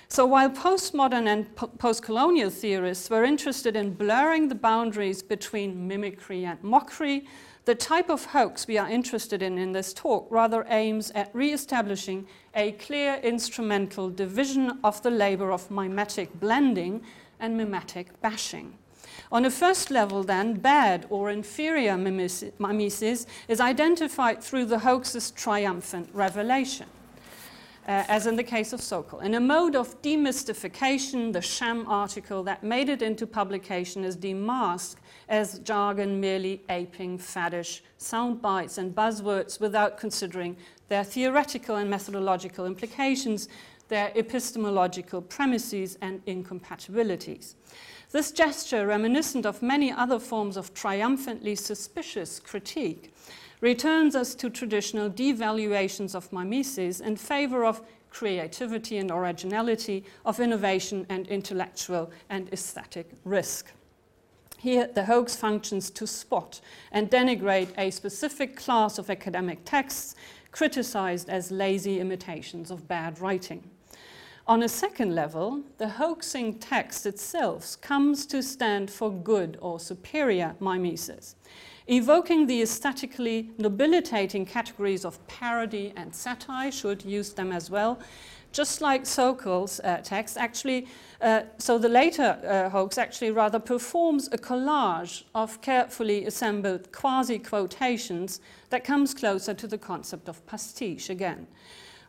So 0.07 0.25
while 0.25 0.49
postmodern 0.49 1.27
and 1.27 1.55
po 1.55 1.67
post-colonial 1.67 2.49
theorists 2.49 3.09
were 3.09 3.23
interested 3.23 3.77
in 3.77 3.93
blurring 3.93 4.49
the 4.49 4.55
boundaries 4.55 5.23
between 5.23 5.87
mimicry 5.87 6.43
and 6.43 6.61
mockery, 6.61 7.25
the 7.65 7.75
type 7.75 8.09
of 8.09 8.25
hoax 8.25 8.67
we 8.67 8.77
are 8.77 8.89
interested 8.89 9.41
in 9.41 9.57
in 9.57 9.71
this 9.71 9.93
talk 9.93 10.27
rather 10.31 10.65
aims 10.69 11.11
at 11.11 11.29
re-establishing 11.33 12.27
a 12.55 12.71
clear 12.73 13.19
instrumental 13.23 14.09
division 14.09 14.79
of 14.83 15.01
the 15.03 15.11
labor 15.11 15.51
of 15.51 15.69
mimetic 15.69 16.39
blending 16.39 17.01
and 17.39 17.55
mimetic 17.55 18.19
bashing. 18.21 18.73
On 19.31 19.45
a 19.45 19.51
first 19.51 19.91
level, 19.91 20.23
then, 20.23 20.55
bad 20.55 21.05
or 21.09 21.29
inferior 21.29 21.97
mimesis 21.97 23.25
is 23.47 23.61
identified 23.61 24.43
through 24.43 24.65
the 24.65 24.79
hoax's 24.79 25.31
triumphant 25.31 26.09
revelation 26.13 26.87
uh, 27.87 28.03
as 28.07 28.27
in 28.27 28.35
the 28.35 28.43
case 28.43 28.73
of 28.73 28.79
Sokal. 28.79 29.23
In 29.23 29.33
a 29.35 29.39
mode 29.39 29.75
of 29.75 30.01
demystification, 30.01 31.33
the 31.33 31.41
sham 31.41 31.85
article 31.87 32.43
that 32.43 32.63
made 32.63 32.89
it 32.89 33.01
into 33.01 33.25
publication 33.25 34.03
is 34.03 34.15
demasked 34.15 34.97
as 35.29 35.59
jargon 35.59 36.19
merely 36.19 36.61
aping 36.69 37.17
faddish 37.17 37.81
sound 37.97 38.41
bites 38.41 38.77
and 38.77 38.93
buzzwords 38.93 39.59
without 39.59 39.97
considering 39.97 40.55
their 40.89 41.03
theoretical 41.03 41.77
and 41.77 41.89
methodological 41.89 42.65
implications, 42.65 43.47
their 43.87 44.11
epistemological 44.15 45.21
premises 45.21 45.97
and 46.01 46.21
incompatibilities. 46.25 47.55
This 48.11 48.31
gesture, 48.31 48.85
reminiscent 48.85 49.45
of 49.45 49.61
many 49.61 49.89
other 49.89 50.19
forms 50.19 50.57
of 50.57 50.73
triumphantly 50.73 51.55
suspicious 51.55 52.41
critique, 52.41 53.13
returns 53.61 54.15
us 54.15 54.35
to 54.35 54.49
traditional 54.49 55.09
devaluations 55.09 56.15
of 56.15 56.31
mimesis 56.33 56.99
in 56.99 57.15
favor 57.15 57.63
of 57.63 57.81
creativity 58.09 58.97
and 58.97 59.09
originality, 59.09 60.03
of 60.25 60.39
innovation 60.39 61.05
and 61.09 61.27
intellectual 61.27 62.11
and 62.29 62.51
aesthetic 62.51 63.09
risk. 63.23 63.71
Here, 64.57 64.89
the 64.93 65.05
hoax 65.05 65.35
functions 65.35 65.89
to 65.91 66.05
spot 66.05 66.59
and 66.91 67.09
denigrate 67.09 67.69
a 67.77 67.89
specific 67.89 68.55
class 68.55 68.97
of 68.97 69.09
academic 69.09 69.59
texts 69.63 70.15
criticized 70.51 71.29
as 71.29 71.51
lazy 71.51 71.99
imitations 71.99 72.69
of 72.69 72.87
bad 72.87 73.19
writing. 73.19 73.63
On 74.47 74.63
a 74.63 74.69
second 74.69 75.15
level, 75.15 75.63
the 75.77 75.87
hoaxing 75.87 76.55
text 76.59 77.05
itself 77.05 77.79
comes 77.79 78.25
to 78.25 78.43
stand 78.43 78.91
for 78.91 79.11
good 79.11 79.57
or 79.61 79.79
superior 79.79 80.55
mimesis 80.59 81.35
evoking 81.91 82.47
the 82.47 82.61
aesthetically 82.61 83.49
nobilitating 83.57 84.45
categories 84.45 85.03
of 85.03 85.25
parody 85.27 85.91
and 85.97 86.15
satire, 86.15 86.71
should 86.71 87.03
use 87.03 87.33
them 87.33 87.51
as 87.51 87.69
well, 87.69 87.99
just 88.53 88.81
like 88.81 89.03
Sokal's 89.03 89.79
uh, 89.81 89.99
text, 90.03 90.37
actually, 90.37 90.87
uh, 91.21 91.41
so 91.57 91.77
the 91.77 91.89
later 91.89 92.39
uh, 92.45 92.69
hoax 92.69 92.97
actually 92.97 93.31
rather 93.31 93.59
performs 93.59 94.27
a 94.31 94.37
collage 94.37 95.23
of 95.35 95.61
carefully 95.61 96.25
assembled 96.25 96.91
quasi-quotations 96.91 98.41
that 98.69 98.83
comes 98.83 99.13
closer 99.13 99.53
to 99.53 99.67
the 99.67 99.77
concept 99.77 100.29
of 100.29 100.45
pastiche 100.47 101.09
again. 101.09 101.47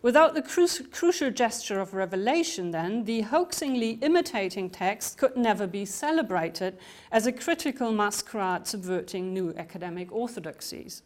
Without 0.02 0.34
the 0.34 0.42
cru 0.42 0.66
crucial 0.90 1.30
gesture 1.30 1.80
of 1.80 1.94
revelation, 1.94 2.72
then, 2.72 3.04
the 3.04 3.20
hoaxingly 3.20 4.00
imitating 4.02 4.68
text 4.68 5.16
could 5.16 5.36
never 5.36 5.64
be 5.64 5.84
celebrated 5.84 6.76
as 7.12 7.24
a 7.24 7.30
critical 7.30 7.92
masquerade 7.92 8.66
subverting 8.66 9.32
new 9.32 9.54
academic 9.56 10.10
orthodoxies. 10.10 11.02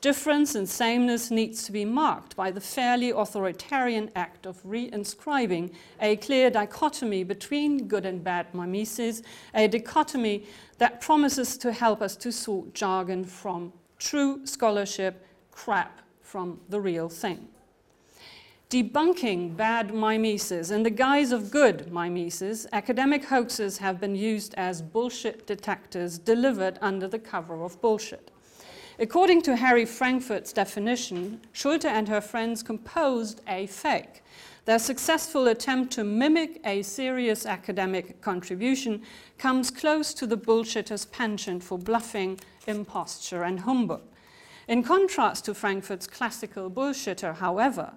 Difference 0.00 0.54
and 0.54 0.68
sameness 0.68 1.28
needs 1.28 1.64
to 1.64 1.72
be 1.72 1.84
marked 1.84 2.36
by 2.36 2.52
the 2.52 2.60
fairly 2.60 3.10
authoritarian 3.10 4.12
act 4.14 4.46
of 4.46 4.62
reinscribing 4.62 5.72
a 6.00 6.14
clear 6.14 6.48
dichotomy 6.48 7.24
between 7.24 7.88
good 7.88 8.06
and 8.06 8.22
bad 8.22 8.54
mimesis, 8.54 9.22
a 9.54 9.66
dichotomy 9.66 10.46
that 10.78 11.00
promises 11.00 11.56
to 11.58 11.72
help 11.72 12.00
us 12.00 12.14
to 12.14 12.30
sort 12.30 12.74
jargon 12.74 13.24
from 13.24 13.72
true 13.98 14.46
scholarship, 14.46 15.26
crap 15.50 16.00
from 16.22 16.60
the 16.68 16.80
real 16.80 17.08
thing 17.08 17.48
debunking 18.68 19.56
bad 19.56 19.94
mimesis 19.94 20.72
in 20.72 20.82
the 20.82 20.90
guise 20.90 21.30
of 21.30 21.52
good 21.52 21.92
mimesis, 21.92 22.66
academic 22.72 23.24
hoaxes 23.24 23.78
have 23.78 24.00
been 24.00 24.16
used 24.16 24.54
as 24.56 24.82
bullshit 24.82 25.46
detectors 25.46 26.18
delivered 26.18 26.76
under 26.80 27.06
the 27.06 27.18
cover 27.18 27.62
of 27.62 27.80
bullshit. 27.80 28.32
According 28.98 29.42
to 29.42 29.54
Harry 29.54 29.84
Frankfurt's 29.84 30.52
definition, 30.52 31.40
Schulte 31.52 31.84
and 31.84 32.08
her 32.08 32.20
friends 32.20 32.64
composed 32.64 33.40
a 33.46 33.66
fake. 33.66 34.24
Their 34.64 34.80
successful 34.80 35.46
attempt 35.46 35.92
to 35.92 36.02
mimic 36.02 36.60
a 36.64 36.82
serious 36.82 37.46
academic 37.46 38.20
contribution 38.20 39.02
comes 39.38 39.70
close 39.70 40.12
to 40.14 40.26
the 40.26 40.36
bullshitter's 40.36 41.04
penchant 41.04 41.62
for 41.62 41.78
bluffing, 41.78 42.40
imposture, 42.66 43.44
and 43.44 43.60
humbug. 43.60 44.02
In 44.66 44.82
contrast 44.82 45.44
to 45.44 45.54
Frankfurt's 45.54 46.08
classical 46.08 46.68
bullshitter, 46.68 47.36
however, 47.36 47.92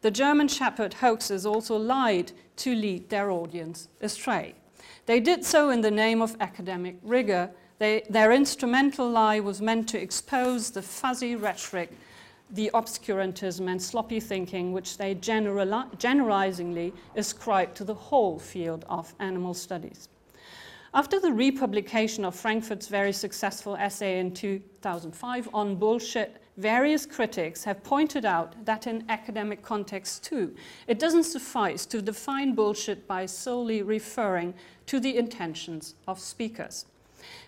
the 0.00 0.10
German 0.10 0.48
Shepherd 0.48 0.92
hoaxers 1.00 1.46
also 1.46 1.76
lied 1.76 2.32
to 2.56 2.74
lead 2.74 3.08
their 3.08 3.30
audience 3.30 3.88
astray. 4.00 4.54
They 5.06 5.20
did 5.20 5.44
so 5.44 5.70
in 5.70 5.80
the 5.80 5.90
name 5.90 6.22
of 6.22 6.36
academic 6.40 6.96
rigor. 7.02 7.50
They, 7.78 8.04
their 8.08 8.32
instrumental 8.32 9.10
lie 9.10 9.40
was 9.40 9.60
meant 9.60 9.88
to 9.90 10.00
expose 10.00 10.70
the 10.70 10.82
fuzzy 10.82 11.36
rhetoric, 11.36 11.92
the 12.50 12.70
obscurantism 12.74 13.70
and 13.70 13.82
sloppy 13.82 14.20
thinking 14.20 14.72
which 14.72 14.96
they 14.96 15.14
generalizingly 15.14 16.92
ascribed 17.16 17.76
to 17.76 17.84
the 17.84 17.94
whole 17.94 18.38
field 18.38 18.84
of 18.88 19.14
animal 19.18 19.54
studies. 19.54 20.08
After 20.94 21.18
the 21.18 21.32
republication 21.32 22.24
of 22.24 22.36
Frankfurt's 22.36 22.86
very 22.86 23.12
successful 23.12 23.74
essay 23.74 24.20
in 24.20 24.32
2005 24.32 25.48
on 25.52 25.74
bullshit, 25.74 26.40
various 26.56 27.06
critics 27.06 27.64
have 27.64 27.82
pointed 27.82 28.24
out 28.24 28.54
that 28.64 28.86
in 28.86 29.04
academic 29.08 29.62
contexts 29.62 30.18
too, 30.18 30.54
it 30.86 30.98
doesn't 30.98 31.24
suffice 31.24 31.84
to 31.86 32.00
define 32.00 32.54
bullshit 32.54 33.06
by 33.06 33.26
solely 33.26 33.82
referring 33.82 34.54
to 34.86 35.00
the 35.00 35.16
intentions 35.16 35.94
of 36.06 36.20
speakers. 36.20 36.86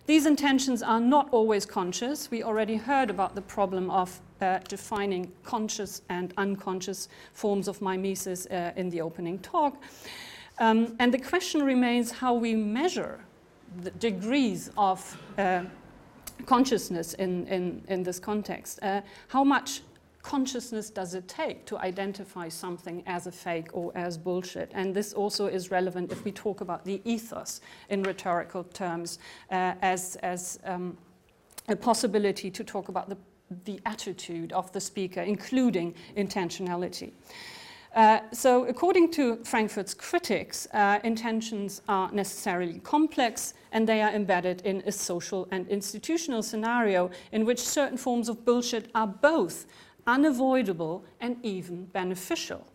These 0.07 0.27
intentions 0.27 0.83
are 0.83 1.01
not 1.01 1.29
always 1.33 1.67
conscious. 1.67 2.31
We 2.31 2.43
already 2.43 2.77
heard 2.77 3.11
about 3.11 3.35
the 3.35 3.43
problem 3.43 3.91
of 3.91 4.21
uh, 4.41 4.59
defining 4.69 5.33
conscious 5.43 6.03
and 6.09 6.33
unconscious 6.37 7.09
forms 7.33 7.69
of 7.69 7.81
mimesis 7.83 8.47
uh, 8.47 8.73
in 8.77 8.91
the 8.91 9.01
opening 9.01 9.39
talk. 9.41 9.83
Um, 10.59 10.97
and 10.99 11.13
the 11.13 11.19
question 11.19 11.63
remains 11.63 12.11
how 12.11 12.35
we 12.35 12.55
measure 12.55 13.21
the 13.83 13.91
degrees 13.91 14.71
of 14.79 15.21
uh, 15.37 15.65
consciousness 16.45 17.15
in, 17.15 17.47
in, 17.47 17.83
in 17.89 18.03
this 18.03 18.19
context. 18.19 18.79
Uh, 18.83 19.01
how 19.29 19.43
much 19.43 19.81
consciousness 20.23 20.91
does 20.91 21.15
it 21.15 21.29
take 21.29 21.65
to 21.67 21.79
identify 21.79 22.49
something 22.49 23.03
as 23.07 23.29
a 23.29 23.33
fake 23.33 23.69
or 23.73 23.93
as 23.97 24.19
bullshit? 24.19 24.71
And 24.75 24.93
this 24.93 25.13
also 25.13 25.47
is 25.47 25.71
relevant 25.71 26.11
if 26.11 26.25
we 26.25 26.33
talk 26.33 26.61
about 26.61 26.85
the 26.85 27.01
ethos 27.05 27.61
in 27.91 28.03
rhetorical 28.03 28.65
terms 28.65 29.21
uh, 29.53 29.75
as, 29.83 30.17
as 30.17 30.59
um, 30.65 30.99
a 31.69 31.77
possibility 31.77 32.51
to 32.51 32.65
talk 32.65 32.89
about 32.89 33.09
the, 33.09 33.17
the 33.65 33.81
attitude 33.87 34.53
of 34.53 34.73
the 34.73 34.81
speaker, 34.81 35.21
including 35.21 35.95
intentionality. 36.17 37.13
Uh, 37.97 38.21
so 38.31 38.67
according 38.67 39.11
to 39.11 39.37
Frankfurt's 39.37 39.95
critics, 39.95 40.69
uh, 40.75 40.99
intentions 41.03 41.81
are 41.89 42.13
necessarily 42.13 42.79
complex 42.81 43.55
and 43.73 43.89
they 43.89 44.03
are 44.03 44.11
embedded 44.11 44.61
in 44.67 44.83
a 44.85 44.93
social 44.93 45.49
and 45.51 45.67
institutional 45.69 46.43
scenario 46.43 47.11
in 47.33 47.47
which 47.47 47.59
certain 47.59 47.97
forms 47.97 48.29
of 48.29 48.45
bullshit 48.45 48.91
are 48.95 49.07
both 49.07 49.65
unavoidable 50.07 51.07
and 51.21 51.39
even 51.43 51.87
beneficial. 51.87 52.67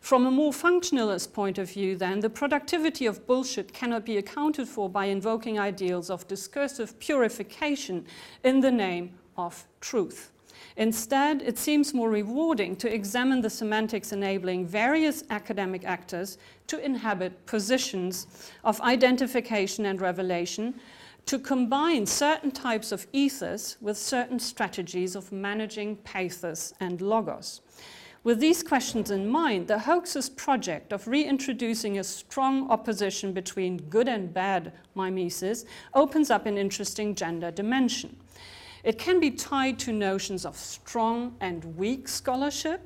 From 0.00 0.24
a 0.24 0.30
more 0.30 0.52
functionalist 0.52 1.32
point 1.32 1.58
of 1.58 1.68
view, 1.68 1.96
then, 1.96 2.20
the 2.20 2.30
productivity 2.30 3.06
of 3.06 3.26
bullshit 3.26 3.72
cannot 3.72 4.06
be 4.06 4.18
accounted 4.18 4.68
for 4.68 4.88
by 4.88 5.06
invoking 5.06 5.58
ideals 5.58 6.10
of 6.10 6.28
discursive 6.28 6.96
purification 7.00 8.06
in 8.44 8.60
the 8.60 8.70
name 8.70 9.18
of 9.36 9.66
truth. 9.80 10.30
Instead, 10.76 11.42
it 11.42 11.58
seems 11.58 11.92
more 11.92 12.10
rewarding 12.10 12.76
to 12.76 12.92
examine 12.92 13.40
the 13.40 13.50
semantics 13.50 14.12
enabling 14.12 14.66
various 14.66 15.24
academic 15.30 15.84
actors 15.84 16.38
to 16.66 16.84
inhabit 16.84 17.46
positions 17.46 18.26
of 18.64 18.80
identification 18.80 19.86
and 19.86 20.00
revelation, 20.00 20.74
to 21.26 21.38
combine 21.38 22.06
certain 22.06 22.50
types 22.50 22.92
of 22.92 23.06
ethos 23.12 23.76
with 23.80 23.96
certain 23.96 24.38
strategies 24.38 25.14
of 25.14 25.30
managing 25.32 25.96
pathos 25.96 26.72
and 26.80 27.00
logos. 27.00 27.60
With 28.22 28.38
these 28.38 28.62
questions 28.62 29.10
in 29.10 29.26
mind, 29.26 29.66
the 29.66 29.78
hoax's 29.78 30.28
project 30.28 30.92
of 30.92 31.08
reintroducing 31.08 31.98
a 31.98 32.04
strong 32.04 32.70
opposition 32.70 33.32
between 33.32 33.78
good 33.88 34.08
and 34.08 34.32
bad 34.32 34.72
mimesis 34.94 35.64
opens 35.94 36.30
up 36.30 36.44
an 36.44 36.58
interesting 36.58 37.14
gender 37.14 37.50
dimension. 37.50 38.14
It 38.82 38.98
can 38.98 39.20
be 39.20 39.30
tied 39.30 39.78
to 39.80 39.92
notions 39.92 40.44
of 40.44 40.56
strong 40.56 41.36
and 41.40 41.76
weak 41.76 42.08
scholarship, 42.08 42.80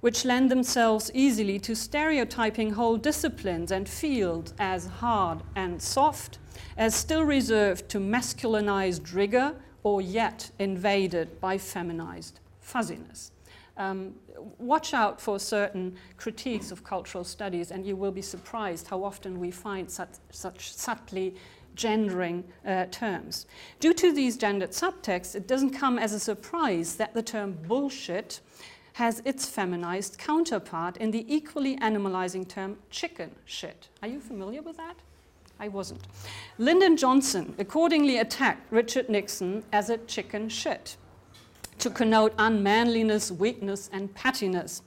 which 0.00 0.24
lend 0.24 0.50
themselves 0.50 1.10
easily 1.14 1.58
to 1.60 1.76
stereotyping 1.76 2.72
whole 2.72 2.96
disciplines 2.96 3.70
and 3.70 3.88
fields 3.88 4.52
as 4.58 4.86
hard 4.86 5.42
and 5.54 5.80
soft, 5.80 6.38
as 6.76 6.94
still 6.94 7.22
reserved 7.22 7.88
to 7.90 7.98
masculinized 7.98 9.14
rigor 9.14 9.54
or 9.84 10.02
yet 10.02 10.50
invaded 10.58 11.40
by 11.40 11.56
feminized 11.56 12.40
fuzziness. 12.60 13.30
Um, 13.76 14.14
watch 14.58 14.92
out 14.92 15.20
for 15.20 15.38
certain 15.38 15.96
critiques 16.16 16.70
of 16.70 16.84
cultural 16.84 17.24
studies, 17.24 17.70
and 17.70 17.86
you 17.86 17.96
will 17.96 18.12
be 18.12 18.22
surprised 18.22 18.88
how 18.88 19.02
often 19.02 19.40
we 19.40 19.50
find 19.50 19.90
such, 19.90 20.10
such 20.30 20.74
subtly 20.74 21.34
gendering 21.74 22.44
uh, 22.66 22.86
terms. 22.90 23.46
Due 23.80 23.94
to 23.94 24.12
these 24.12 24.36
gendered 24.36 24.70
subtexts, 24.70 25.34
it 25.34 25.46
doesn't 25.46 25.70
come 25.70 25.98
as 25.98 26.12
a 26.12 26.20
surprise 26.20 26.96
that 26.96 27.14
the 27.14 27.22
term 27.22 27.58
bullshit 27.66 28.40
has 28.94 29.22
its 29.24 29.46
feminized 29.46 30.18
counterpart 30.18 30.96
in 30.98 31.10
the 31.10 31.24
equally 31.32 31.76
animalizing 31.78 32.46
term 32.46 32.76
chicken 32.90 33.30
shit. 33.44 33.88
Are 34.02 34.08
you 34.08 34.20
familiar 34.20 34.62
with 34.62 34.76
that? 34.76 34.96
I 35.58 35.68
wasn't. 35.68 36.06
Lyndon 36.58 36.96
Johnson 36.96 37.54
accordingly 37.58 38.18
attacked 38.18 38.70
Richard 38.70 39.08
Nixon 39.08 39.62
as 39.72 39.90
a 39.90 39.98
chicken 39.98 40.48
shit 40.48 40.96
to 41.78 41.90
connote 41.90 42.34
unmanliness, 42.38 43.30
weakness, 43.30 43.90
and 43.92 44.14
pettiness. 44.14 44.82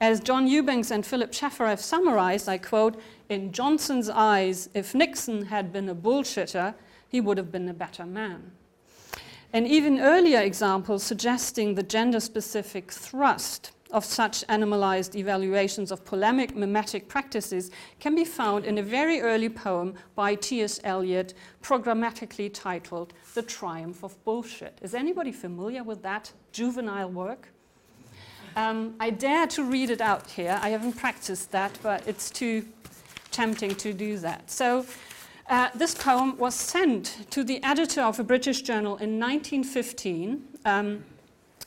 As 0.00 0.20
John 0.20 0.46
Eubanks 0.46 0.90
and 0.90 1.04
Philip 1.04 1.32
Schaffer 1.34 1.66
have 1.66 1.80
summarized, 1.80 2.48
I 2.48 2.58
quote, 2.58 3.00
in 3.28 3.52
Johnson's 3.52 4.08
eyes, 4.08 4.68
if 4.72 4.94
Nixon 4.94 5.46
had 5.46 5.72
been 5.72 5.88
a 5.88 5.94
bullshitter, 5.94 6.74
he 7.08 7.20
would 7.20 7.36
have 7.36 7.50
been 7.50 7.68
a 7.68 7.74
better 7.74 8.06
man. 8.06 8.52
An 9.52 9.66
even 9.66 9.98
earlier 9.98 10.40
example 10.40 10.98
suggesting 10.98 11.74
the 11.74 11.82
gender 11.82 12.20
specific 12.20 12.92
thrust 12.92 13.72
of 13.90 14.04
such 14.04 14.44
animalized 14.48 15.16
evaluations 15.16 15.90
of 15.90 16.04
polemic 16.04 16.54
mimetic 16.54 17.08
practices 17.08 17.70
can 18.00 18.14
be 18.14 18.24
found 18.24 18.64
in 18.64 18.78
a 18.78 18.82
very 18.82 19.20
early 19.20 19.48
poem 19.48 19.94
by 20.14 20.34
T.S. 20.34 20.80
Eliot, 20.84 21.34
programmatically 21.62 22.52
titled 22.52 23.14
The 23.34 23.42
Triumph 23.42 24.02
of 24.02 24.22
Bullshit. 24.24 24.78
Is 24.82 24.94
anybody 24.94 25.32
familiar 25.32 25.82
with 25.82 26.02
that 26.02 26.32
juvenile 26.52 27.10
work? 27.10 27.48
Um, 28.56 28.94
I 28.98 29.10
dare 29.10 29.46
to 29.48 29.62
read 29.62 29.90
it 29.90 30.00
out 30.00 30.28
here. 30.28 30.58
I 30.60 30.70
haven't 30.70 30.94
practiced 30.94 31.52
that, 31.52 31.78
but 31.82 32.06
it's 32.06 32.30
too 32.30 32.66
tempting 33.30 33.74
to 33.76 33.92
do 33.92 34.18
that. 34.18 34.50
So, 34.50 34.84
uh, 35.48 35.70
this 35.74 35.94
poem 35.94 36.36
was 36.36 36.54
sent 36.54 37.26
to 37.30 37.42
the 37.42 37.62
editor 37.62 38.02
of 38.02 38.18
a 38.18 38.24
British 38.24 38.62
journal 38.62 38.96
in 38.96 39.18
1915. 39.18 40.44
Um, 40.66 41.04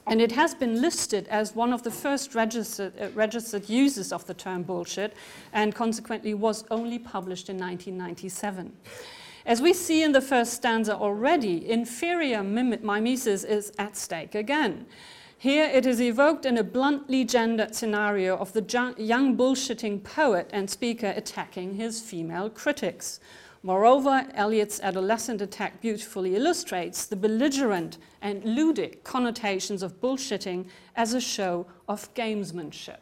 and 0.07 0.21
it 0.21 0.31
has 0.31 0.53
been 0.53 0.81
listed 0.81 1.27
as 1.27 1.55
one 1.55 1.73
of 1.73 1.83
the 1.83 1.91
first 1.91 2.35
registered, 2.35 2.93
uh, 2.99 3.09
registered 3.13 3.69
uses 3.69 4.11
of 4.11 4.25
the 4.25 4.33
term 4.33 4.63
bullshit, 4.63 5.13
and 5.53 5.75
consequently 5.75 6.33
was 6.33 6.65
only 6.71 6.99
published 6.99 7.49
in 7.49 7.57
1997. 7.57 8.71
As 9.45 9.61
we 9.61 9.73
see 9.73 10.03
in 10.03 10.11
the 10.11 10.21
first 10.21 10.53
stanza 10.53 10.95
already, 10.95 11.69
inferior 11.69 12.43
mimesis 12.43 13.43
is 13.43 13.71
at 13.79 13.97
stake 13.97 14.35
again. 14.35 14.85
Here 15.37 15.65
it 15.65 15.87
is 15.87 15.99
evoked 15.99 16.45
in 16.45 16.57
a 16.57 16.63
bluntly 16.63 17.25
gendered 17.25 17.73
scenario 17.73 18.37
of 18.37 18.53
the 18.53 18.93
young 18.99 19.35
bullshitting 19.35 20.03
poet 20.03 20.47
and 20.53 20.69
speaker 20.69 21.11
attacking 21.15 21.73
his 21.73 21.99
female 21.99 22.47
critics. 22.51 23.19
Moreover, 23.63 24.25
Eliot's 24.33 24.79
adolescent 24.79 25.39
attack 25.39 25.81
beautifully 25.81 26.35
illustrates 26.35 27.05
the 27.05 27.15
belligerent 27.15 27.99
and 28.21 28.41
ludic 28.43 29.03
connotations 29.03 29.83
of 29.83 30.01
bullshitting 30.01 30.65
as 30.95 31.13
a 31.13 31.21
show 31.21 31.67
of 31.87 32.11
gamesmanship. 32.15 32.97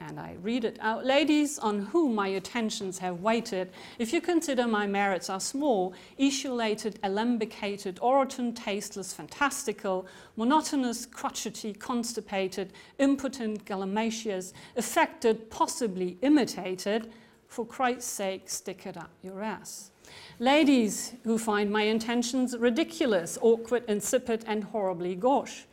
And 0.00 0.20
I 0.20 0.36
read 0.42 0.64
it 0.64 0.78
out. 0.80 1.06
Ladies 1.06 1.58
on 1.58 1.86
whom 1.86 2.14
my 2.14 2.28
attentions 2.28 2.98
have 2.98 3.20
waited, 3.20 3.72
if 3.98 4.12
you 4.12 4.20
consider 4.20 4.66
my 4.68 4.86
merits 4.86 5.28
are 5.30 5.40
small, 5.40 5.94
isolated, 6.20 7.00
alembicated, 7.02 7.96
orotund, 7.96 8.56
tasteless, 8.56 9.12
fantastical, 9.12 10.06
monotonous, 10.36 11.04
crotchety, 11.04 11.72
constipated, 11.72 12.74
impotent, 12.98 13.64
gallinaceous, 13.64 14.52
affected, 14.76 15.50
possibly 15.50 16.18
imitated, 16.22 17.10
for 17.48 17.66
Christ's 17.66 18.10
sake, 18.10 18.48
stick 18.48 18.86
it 18.86 18.96
up 18.96 19.10
your 19.22 19.42
ass. 19.42 19.90
Ladies 20.38 21.14
who 21.24 21.38
find 21.38 21.70
my 21.70 21.82
intentions 21.82 22.56
ridiculous, 22.56 23.36
awkward, 23.42 23.84
insipid, 23.88 24.44
and 24.46 24.64
horribly 24.64 25.14
gauche 25.14 25.64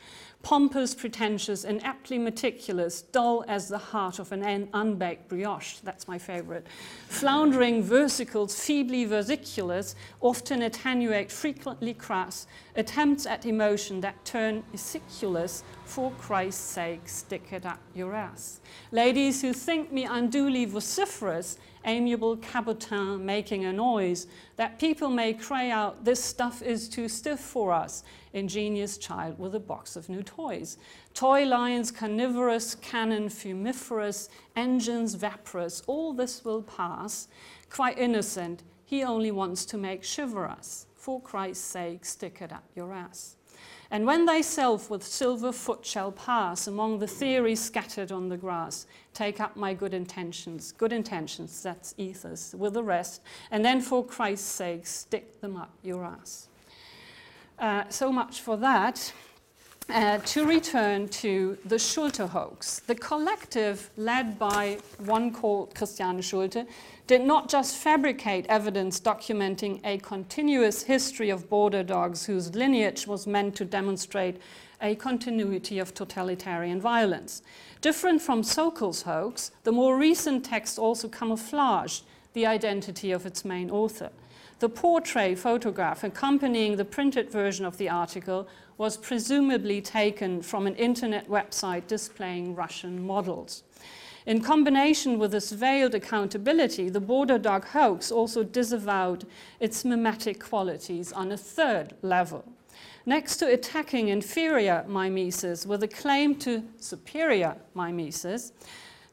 pompous, 0.45 0.93
pretentious, 0.93 1.63
and 1.63 1.84
aptly 1.84 2.19
meticulous, 2.19 3.01
dull 3.01 3.43
as 3.47 3.67
the 3.67 3.79
heart 3.79 4.19
of 4.19 4.31
an 4.31 4.69
unbaked 4.75 5.27
brioche. 5.27 5.77
That's 5.79 6.08
my 6.08 6.19
favorite. 6.19 6.67
Floundering 7.08 7.84
versicles, 7.84 8.53
feebly 8.55 9.05
versiculous, 9.05 9.95
often 10.21 10.62
attenuate, 10.62 11.31
frequently 11.31 11.95
crass, 11.95 12.45
attempts 12.75 13.25
at 13.25 13.47
emotion 13.47 14.01
that 14.01 14.23
turn 14.23 14.63
isiculous, 14.71 15.63
for 15.84 16.12
Christ's 16.12 16.62
sake, 16.62 17.10
stick 17.10 17.47
it 17.51 17.65
up 17.65 17.79
your 17.95 18.13
ass. 18.13 18.60
Ladies 18.91 19.41
who 19.41 19.51
think 19.51 19.91
me 19.91 20.03
unduly 20.03 20.65
vociferous, 20.65 21.58
amiable 21.85 22.37
cabotin 22.37 23.25
making 23.25 23.65
a 23.65 23.73
noise, 23.73 24.27
that 24.55 24.79
people 24.79 25.09
may 25.09 25.33
cry 25.33 25.69
out, 25.69 26.03
This 26.03 26.23
stuff 26.23 26.61
is 26.61 26.89
too 26.89 27.07
stiff 27.07 27.39
for 27.39 27.71
us, 27.71 28.03
ingenious 28.33 28.97
child 28.97 29.39
with 29.39 29.55
a 29.55 29.59
box 29.59 29.95
of 29.95 30.09
new 30.09 30.23
toys. 30.23 30.77
Toy 31.13 31.45
lions, 31.45 31.91
carnivorous, 31.91 32.75
cannon, 32.75 33.29
fumiferous, 33.29 34.29
engines, 34.55 35.15
vaporous, 35.15 35.81
all 35.87 36.13
this 36.13 36.43
will 36.43 36.63
pass. 36.63 37.27
Quite 37.69 37.97
innocent, 37.97 38.63
he 38.85 39.03
only 39.03 39.31
wants 39.31 39.65
to 39.65 39.77
make 39.77 40.03
shiver 40.03 40.45
us. 40.45 40.87
For 40.95 41.21
Christ's 41.21 41.63
sake, 41.63 42.05
stick 42.05 42.41
it 42.41 42.51
up 42.51 42.63
your 42.75 42.93
ass. 42.93 43.35
And 43.95 44.05
when 44.05 44.25
thyself 44.25 44.89
with 44.89 45.03
silver 45.03 45.53
foot 45.53 45.86
shall 45.86 46.12
pass 46.12 46.67
among 46.67 46.99
the 46.99 47.08
theories 47.08 47.62
scattered 47.62 48.12
on 48.12 48.27
the 48.27 48.36
grass, 48.36 48.88
take 49.13 49.39
up 49.39 49.55
my 49.55 49.73
good 49.73 49.93
intentions. 49.93 50.73
Good 50.73 50.91
intentions, 50.91 51.63
that's 51.63 51.93
ethos, 51.97 52.53
with 52.53 52.73
the 52.73 52.84
rest, 52.84 53.21
and 53.51 53.63
then 53.63 53.79
for 53.79 54.05
Christ's 54.05 54.51
sake, 54.51 54.86
stick 54.86 55.39
them 55.39 55.55
up 55.55 55.71
your 55.81 56.03
ass. 56.03 56.49
Uh, 57.58 57.86
so 57.88 58.12
much 58.12 58.41
for 58.41 58.58
that. 58.58 59.13
Uh, 59.88 60.17
to 60.25 60.45
return 60.45 61.08
to 61.08 61.58
the 61.63 61.79
Schulte 61.79 62.17
hoax, 62.17 62.79
the 62.88 62.95
collective 62.95 63.91
led 63.95 64.38
by 64.38 64.77
one 65.05 65.31
called 65.31 65.73
Christiane 65.73 66.19
Schulte 66.21 66.67
did 67.07 67.21
not 67.21 67.49
just 67.49 67.75
fabricate 67.77 68.45
evidence 68.49 68.99
documenting 68.99 69.79
a 69.83 69.97
continuous 69.99 70.83
history 70.83 71.29
of 71.29 71.49
border 71.49 71.83
dogs 71.83 72.25
whose 72.25 72.55
lineage 72.55 73.05
was 73.05 73.27
meant 73.27 73.55
to 73.55 73.63
demonstrate 73.63 74.41
a 74.81 74.95
continuity 74.95 75.77
of 75.77 75.93
totalitarian 75.93 76.81
violence. 76.81 77.43
Different 77.81 78.21
from 78.21 78.41
Sokal's 78.41 79.03
hoax, 79.03 79.51
the 79.63 79.71
more 79.71 79.97
recent 79.97 80.43
text 80.43 80.79
also 80.79 81.07
camouflaged 81.07 82.03
the 82.33 82.45
identity 82.45 83.11
of 83.11 83.25
its 83.25 83.45
main 83.45 83.69
author. 83.69 84.09
The 84.59 84.69
portrait 84.69 85.37
photograph 85.37 86.03
accompanying 86.03 86.75
the 86.75 86.85
printed 86.85 87.29
version 87.29 87.65
of 87.65 87.77
the 87.77 87.89
article 87.89 88.47
was 88.77 88.97
presumably 88.97 89.81
taken 89.81 90.41
from 90.41 90.65
an 90.65 90.75
internet 90.75 91.29
website 91.29 91.87
displaying 91.87 92.55
Russian 92.55 93.05
models. 93.05 93.63
In 94.25 94.41
combination 94.41 95.19
with 95.19 95.31
this 95.31 95.51
veiled 95.51 95.93
accountability, 95.93 96.89
the 96.89 96.99
border 96.99 97.38
dog 97.38 97.65
hoax 97.65 98.11
also 98.11 98.43
disavowed 98.43 99.25
its 99.59 99.85
mimetic 99.85 100.43
qualities 100.43 101.11
on 101.11 101.31
a 101.31 101.38
third 101.38 101.93
level. 102.01 102.43
Next 103.05 103.38
to 103.38 103.53
attacking 103.53 104.07
inferior 104.07 104.83
mimesis 104.88 105.67
with 105.67 105.83
a 105.83 105.88
claim 105.88 106.35
to 106.39 106.63
superior 106.77 107.55
mimesis, 107.75 108.51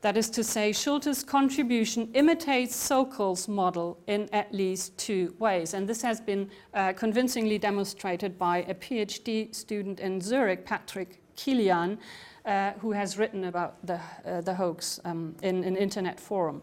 that 0.01 0.17
is 0.17 0.31
to 0.31 0.43
say, 0.43 0.73
Schulte's 0.73 1.23
contribution 1.23 2.11
imitates 2.15 2.75
Sokal's 2.75 3.47
model 3.47 3.99
in 4.09 4.29
at 4.33 4.53
least 4.53 4.97
two 4.99 5.35
ways. 5.39 5.75
And 5.75 5.89
this 5.89 6.03
has 6.03 6.21
been 6.21 6.51
uh, 6.75 6.95
convincingly 6.95 7.59
demonstrated 7.59 8.37
by 8.37 8.65
a 8.69 8.75
PhD 8.75 9.55
student 9.55 10.01
in 10.01 10.21
Zurich, 10.21 10.65
Patrick 10.65 11.21
Kilian, 11.37 11.99
uh, 12.45 12.73
who 12.81 12.93
has 12.93 13.17
written 13.17 13.45
about 13.45 13.75
the, 13.87 14.01
uh, 14.27 14.41
the 14.41 14.55
hoax 14.55 15.01
um, 15.05 15.35
in 15.43 15.65
an 15.65 15.77
internet 15.77 16.19
forum. 16.19 16.63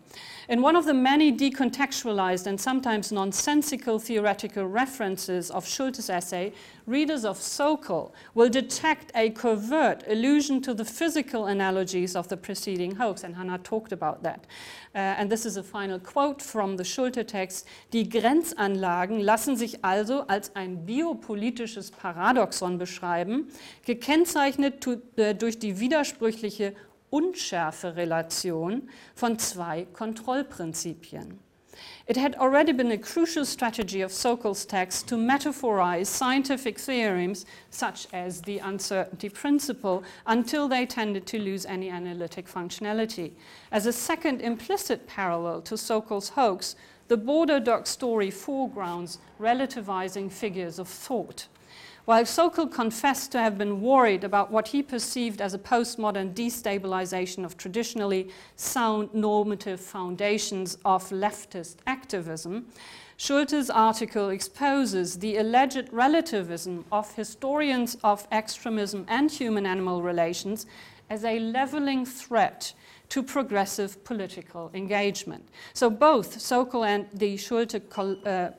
In 0.50 0.62
one 0.62 0.76
of 0.76 0.86
the 0.86 0.94
many 0.94 1.32
decontextualized 1.32 2.48
and 2.48 2.60
sometimes 2.60 3.12
nonsensical 3.12 4.00
theoretical 4.00 4.66
references 4.66 5.50
of 5.52 5.68
Schulte's 5.68 6.10
essay, 6.10 6.54
readers 6.86 7.24
of 7.24 7.38
Sokal 7.38 8.12
will 8.34 8.50
detect 8.50 9.12
a 9.16 9.30
covert 9.30 10.04
allusion 10.08 10.62
to 10.62 10.74
the 10.74 10.86
physical 10.86 11.46
analogies 11.46 12.16
of 12.16 12.28
the 12.28 12.38
preceding 12.38 12.96
hoax, 12.96 13.24
and 13.24 13.36
Hannah 13.36 13.60
talked 13.60 13.92
about 13.92 14.24
that. 14.24 14.48
Uh, 14.96 14.98
and 14.98 15.32
this 15.32 15.46
is 15.46 15.56
a 15.56 15.64
final 15.64 16.00
quote 16.00 16.42
from 16.42 16.78
the 16.78 16.84
Schulte-Text. 16.84 17.68
Die 17.94 18.10
Grenzanlagen 18.10 19.20
lassen 19.20 19.56
sich 19.56 19.86
also 19.86 20.22
als 20.28 20.56
ein 20.56 20.86
biopolitisches 20.86 21.92
Paradoxon 21.92 22.80
beschreiben, 22.80 23.50
gekennzeichnet 23.86 24.86
äh, 25.18 25.36
durch 25.36 25.60
die 25.60 25.69
widersprüchliche 25.78 26.74
Unschärfe-Relation 27.10 28.90
von 29.16 29.38
zwei 29.38 29.86
Kontrollprinzipien. 29.94 31.40
It 32.08 32.18
had 32.18 32.36
already 32.36 32.74
been 32.74 32.92
a 32.92 32.98
crucial 32.98 33.46
strategy 33.46 34.02
of 34.02 34.12
Sokal's 34.12 34.66
text 34.66 35.08
to 35.08 35.16
metaphorize 35.16 36.10
scientific 36.10 36.78
theorems 36.78 37.46
such 37.70 38.08
as 38.12 38.42
the 38.42 38.60
uncertainty 38.60 39.30
principle 39.30 40.04
until 40.26 40.68
they 40.68 40.86
tended 40.86 41.26
to 41.28 41.40
lose 41.40 41.66
any 41.66 41.90
analytic 41.90 42.48
functionality. 42.48 43.32
As 43.72 43.86
a 43.86 43.94
second 43.94 44.42
implicit 44.42 45.08
parallel 45.08 45.62
to 45.62 45.78
Sokal's 45.78 46.30
hoax, 46.30 46.76
the 47.08 47.18
border 47.18 47.60
doc 47.60 47.88
story 47.88 48.32
foregrounds 48.32 49.20
relativizing 49.40 50.32
figures 50.32 50.80
of 50.80 50.88
thought. 50.88 51.48
While 52.10 52.24
Sokal 52.24 52.72
confessed 52.72 53.32
to 53.34 53.40
have 53.40 53.56
been 53.60 53.82
worried 53.82 54.24
about 54.24 54.50
what 54.50 54.70
he 54.70 54.82
perceived 54.82 55.42
as 55.42 55.54
a 55.54 55.60
postmodern 55.60 56.34
destabilization 56.34 57.46
of 57.46 57.56
traditionally 57.56 58.32
sound 58.56 59.14
normative 59.14 59.80
foundations 59.80 60.80
of 60.84 61.08
leftist 61.10 61.76
activism, 61.86 62.66
Schulte's 63.16 63.70
article 63.70 64.30
exposes 64.30 65.20
the 65.20 65.38
alleged 65.38 65.88
relativism 65.92 66.84
of 66.92 67.14
historians 67.14 67.96
of 68.04 68.28
extremism 68.32 69.06
and 69.08 69.30
human 69.30 69.68
animal 69.68 70.02
relations 70.02 70.66
as 71.12 71.24
a 71.24 71.38
leveling 71.38 72.08
threat 72.08 72.74
to 73.10 73.22
progressive 73.22 74.04
political 74.04 74.72
engagement. 74.74 75.48
So 75.76 75.92
both 75.92 76.40
Sokal 76.40 76.88
and 76.88 77.06
the 77.14 77.38
Schulte 77.38 77.76
uh, 78.26 78.50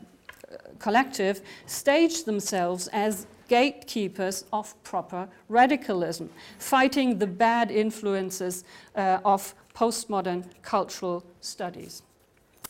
collective 0.78 1.42
staged 1.66 2.26
themselves 2.26 2.86
as 2.92 3.26
gatekeepers 3.50 4.44
of 4.52 4.80
proper 4.84 5.28
radicalism, 5.48 6.30
fighting 6.58 7.18
the 7.18 7.26
bad 7.26 7.72
influences 7.72 8.64
uh, 8.94 9.18
of 9.24 9.54
postmodern 9.74 10.44
cultural 10.62 11.24
studies. 11.40 12.02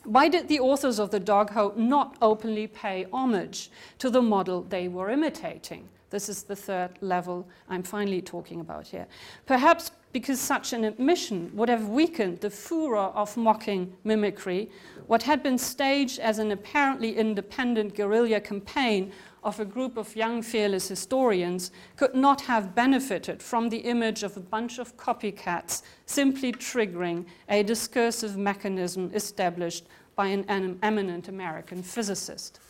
Why 0.05 0.29
did 0.29 0.49
the 0.49 0.59
authors 0.59 0.99
of 0.99 1.11
the 1.11 1.21
dog 1.21 1.51
hoax 1.51 1.77
not 1.77 2.17
openly 2.23 2.67
pay 2.67 3.07
homage 3.13 3.71
to 3.99 4.09
the 4.09 4.23
model 4.23 4.63
they 4.63 4.89
were 4.89 5.11
imitating? 5.11 5.87
This 6.09 6.31
is 6.31 6.45
the 6.45 6.57
third 6.57 6.91
level 7.03 7.47
I'm 7.69 7.83
finally 7.83 8.23
talking 8.23 8.61
about 8.61 8.87
here. 8.87 9.07
Perhaps 9.45 9.93
because 10.13 10.41
such 10.41 10.73
an 10.73 10.85
admission 10.85 11.51
would 11.55 11.69
have 11.69 11.89
weakened 11.89 12.41
the 12.41 12.51
furor 12.51 13.13
of 13.15 13.37
mocking 13.37 13.93
mimicry, 14.03 14.69
what 15.07 15.23
had 15.23 15.43
been 15.43 15.59
staged 15.59 16.19
as 16.19 16.39
an 16.39 16.51
apparently 16.51 17.17
independent 17.17 17.95
guerrilla 17.95 18.41
campaign 18.41 19.13
of 19.43 19.59
a 19.59 19.65
group 19.65 19.97
of 19.97 20.17
young 20.17 20.43
fearless 20.43 20.89
historians 20.89 21.71
could 21.97 22.15
not 22.15 22.43
have 22.43 22.75
benefited 22.75 23.43
from 23.43 23.69
the 23.69 23.79
image 23.79 24.23
of 24.23 24.37
a 24.37 24.41
bunch 24.41 24.79
of 24.79 24.97
copycats 24.97 25.83
simply 26.07 26.53
triggering 26.53 27.25
a 27.49 27.63
discursive 27.63 28.37
mechanism 28.37 29.11
established 29.15 29.87
by 30.15 30.27
an 30.27 30.79
eminent 30.83 31.29
American 31.29 31.83
physicist. 31.83 32.61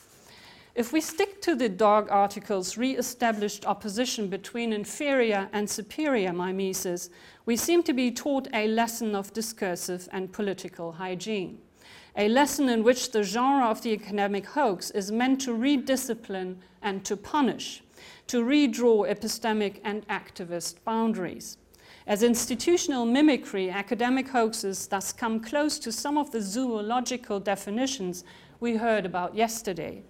If 0.74 0.92
we 0.92 1.00
stick 1.00 1.42
to 1.42 1.56
the 1.56 1.68
dog 1.68 2.08
article's 2.10 2.78
re-established 2.78 3.66
opposition 3.66 4.28
between 4.28 4.72
inferior 4.72 5.48
and 5.52 5.68
superior 5.68 6.32
mimesis, 6.32 7.10
we 7.44 7.56
seem 7.56 7.82
to 7.82 7.92
be 7.92 8.12
taught 8.12 8.46
a 8.54 8.68
lesson 8.68 9.16
of 9.16 9.32
discursive 9.32 10.08
and 10.12 10.32
political 10.32 10.92
hygiene 10.92 11.58
a 12.16 12.28
lesson 12.28 12.68
in 12.68 12.82
which 12.82 13.12
the 13.12 13.22
genre 13.22 13.66
of 13.66 13.82
the 13.82 13.92
academic 13.92 14.46
hoax 14.46 14.90
is 14.90 15.12
meant 15.12 15.40
to 15.42 15.52
rediscipline 15.52 16.56
and 16.82 17.04
to 17.04 17.16
punish, 17.16 17.82
to 18.26 18.42
redraw 18.42 19.08
epistemic 19.08 19.80
and 19.84 20.06
activist 20.08 20.76
boundaries. 20.84 21.56
As 22.06 22.22
institutional 22.22 23.06
mimicry, 23.06 23.70
academic 23.70 24.28
hoaxes 24.28 24.86
thus 24.86 25.12
come 25.12 25.40
close 25.40 25.78
to 25.78 25.92
some 25.92 26.18
of 26.18 26.30
the 26.30 26.40
zoological 26.40 27.38
definitions 27.38 28.24
we 28.58 28.76
heard 28.76 29.06
about 29.06 29.34
yesterday. 29.34 30.02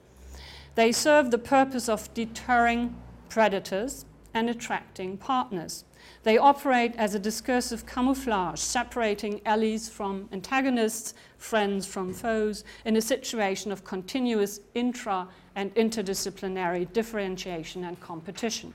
They 0.76 0.92
serve 0.92 1.30
the 1.30 1.38
purpose 1.38 1.88
of 1.88 2.12
deterring 2.14 2.96
predators 3.28 4.06
and 4.32 4.48
attracting 4.48 5.18
partners. 5.18 5.84
They 6.22 6.36
operate 6.36 6.94
as 6.96 7.14
a 7.14 7.18
discursive 7.18 7.86
camouflage, 7.86 8.60
separating 8.60 9.40
allies 9.46 9.88
from 9.88 10.28
antagonists, 10.32 11.14
friends 11.38 11.86
from 11.86 12.12
foes, 12.12 12.64
in 12.84 12.96
a 12.96 13.00
situation 13.00 13.72
of 13.72 13.84
continuous 13.84 14.60
intra 14.74 15.28
and 15.56 15.74
interdisciplinary 15.74 16.92
differentiation 16.92 17.84
and 17.84 17.98
competition. 18.00 18.74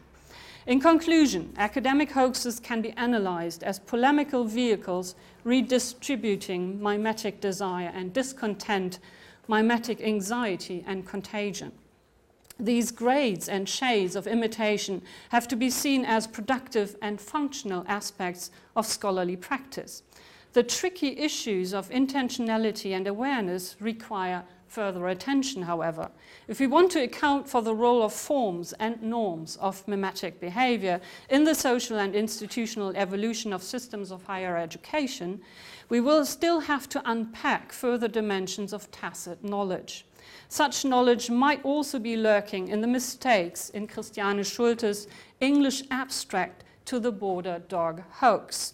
In 0.67 0.79
conclusion, 0.79 1.53
academic 1.57 2.11
hoaxes 2.11 2.59
can 2.59 2.81
be 2.81 2.89
analyzed 2.91 3.61
as 3.61 3.77
polemical 3.77 4.45
vehicles 4.45 5.13
redistributing 5.43 6.81
mimetic 6.81 7.39
desire 7.39 7.91
and 7.93 8.11
discontent, 8.11 8.97
mimetic 9.47 10.01
anxiety 10.01 10.83
and 10.87 11.05
contagion. 11.05 11.71
These 12.59 12.91
grades 12.91 13.49
and 13.49 13.67
shades 13.67 14.15
of 14.15 14.27
imitation 14.27 15.01
have 15.29 15.47
to 15.49 15.55
be 15.55 15.69
seen 15.69 16.05
as 16.05 16.25
productive 16.25 16.95
and 17.01 17.19
functional 17.19 17.83
aspects 17.87 18.49
of 18.75 18.85
scholarly 18.85 19.35
practice. 19.35 20.03
The 20.53 20.63
tricky 20.63 21.17
issues 21.19 21.73
of 21.73 21.89
intentionality 21.89 22.95
and 22.95 23.07
awareness 23.07 23.75
require 23.81 24.45
further 24.67 25.09
attention, 25.09 25.63
however. 25.63 26.09
If 26.47 26.59
we 26.59 26.67
want 26.67 26.91
to 26.93 27.03
account 27.03 27.47
for 27.49 27.61
the 27.61 27.75
role 27.75 28.01
of 28.01 28.13
forms 28.13 28.73
and 28.73 29.01
norms 29.01 29.57
of 29.57 29.85
mimetic 29.87 30.39
behavior 30.39 31.01
in 31.29 31.43
the 31.43 31.55
social 31.55 31.97
and 31.97 32.15
institutional 32.15 32.93
evolution 32.95 33.51
of 33.51 33.63
systems 33.63 34.11
of 34.11 34.23
higher 34.23 34.57
education, 34.57 35.41
we 35.89 35.99
will 35.99 36.25
still 36.25 36.61
have 36.61 36.87
to 36.89 37.01
unpack 37.09 37.71
further 37.71 38.07
dimensions 38.07 38.73
of 38.73 38.89
tacit 38.91 39.43
knowledge. 39.43 40.05
Such 40.49 40.85
knowledge 40.85 41.29
might 41.29 41.63
also 41.63 41.99
be 41.99 42.15
lurking 42.15 42.67
in 42.67 42.81
the 42.81 42.87
mistakes 42.87 43.69
in 43.69 43.87
Christiane 43.87 44.43
Schulte's 44.43 45.07
English 45.39 45.83
abstract 45.91 46.63
to 46.85 46.99
the 46.99 47.11
border 47.11 47.61
dog 47.67 48.03
hoax. 48.11 48.73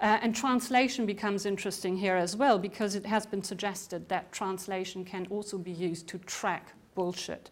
Uh, 0.00 0.18
and 0.22 0.34
translation 0.34 1.04
becomes 1.04 1.44
interesting 1.44 1.96
here 1.96 2.16
as 2.16 2.34
well 2.34 2.58
because 2.58 2.94
it 2.94 3.04
has 3.04 3.26
been 3.26 3.42
suggested 3.42 4.08
that 4.08 4.32
translation 4.32 5.04
can 5.04 5.26
also 5.28 5.58
be 5.58 5.70
used 5.72 6.08
to 6.08 6.18
track 6.18 6.72
bullshit. 6.94 7.50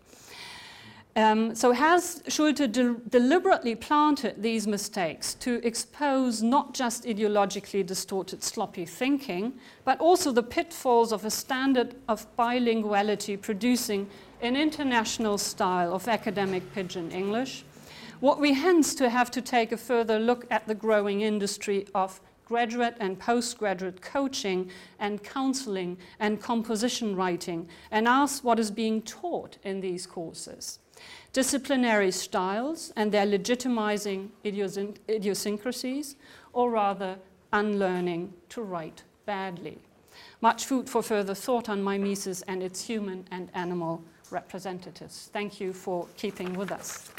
Um, 1.17 1.55
so 1.55 1.73
has 1.73 2.23
Schulte 2.29 2.71
de 2.71 2.95
deliberately 3.09 3.75
planted 3.75 4.41
these 4.41 4.69
mistakes 4.69 5.35
to 5.35 5.61
expose 5.67 6.43
not 6.43 6.75
just 6.75 7.05
ideologically 7.05 7.85
distorted 7.85 8.45
sloppy 8.45 8.85
thinking, 8.85 9.55
but 9.85 9.99
also 10.01 10.31
the 10.31 10.45
pitfalls 10.45 11.13
of 11.13 11.25
a 11.25 11.31
standard 11.31 11.97
of 12.07 12.27
bilinguality 12.37 13.37
producing 13.37 14.09
an 14.43 14.55
international 14.55 15.39
style 15.39 15.93
of 15.93 16.07
academic 16.07 16.73
pidgin 16.73 17.11
English? 17.11 17.65
What 18.21 18.39
we 18.39 18.55
hence 18.55 18.95
to 18.97 19.11
have 19.11 19.31
to 19.33 19.41
take 19.41 19.73
a 19.73 19.77
further 19.77 20.19
look 20.19 20.47
at 20.51 20.69
the 20.69 20.75
growing 20.75 21.23
industry 21.23 21.87
of 21.95 22.21
graduate 22.45 22.97
and 22.99 23.19
postgraduate 23.19 24.01
coaching 24.01 24.71
and 24.99 25.23
counseling 25.23 25.99
and 26.19 26.41
composition 26.41 27.15
writing 27.15 27.69
and 27.91 28.09
ask 28.09 28.43
what 28.43 28.59
is 28.59 28.71
being 28.71 29.03
taught 29.03 29.59
in 29.65 29.81
these 29.81 30.07
courses 30.07 30.79
disciplinary 31.33 32.11
styles 32.11 32.93
and 32.97 33.13
their 33.13 33.27
legitimizing 33.27 34.29
idiosyncrasies, 34.45 36.17
or 36.53 36.71
rather 36.71 37.19
unlearning 37.53 38.33
to 38.49 38.63
write 38.63 39.03
badly. 39.27 39.79
Much 40.41 40.65
food 40.65 40.89
for 40.89 41.03
further 41.03 41.35
thought 41.35 41.69
on 41.69 41.83
mimesis 41.83 42.43
and 42.43 42.63
its 42.63 42.85
human 42.85 43.27
and 43.31 43.51
animal 43.55 44.03
representatives. 44.31 45.31
Thank 45.33 45.61
you 45.61 45.73
for 45.73 46.07
keeping 46.17 46.55
with 46.55 46.73
us. 46.73 47.11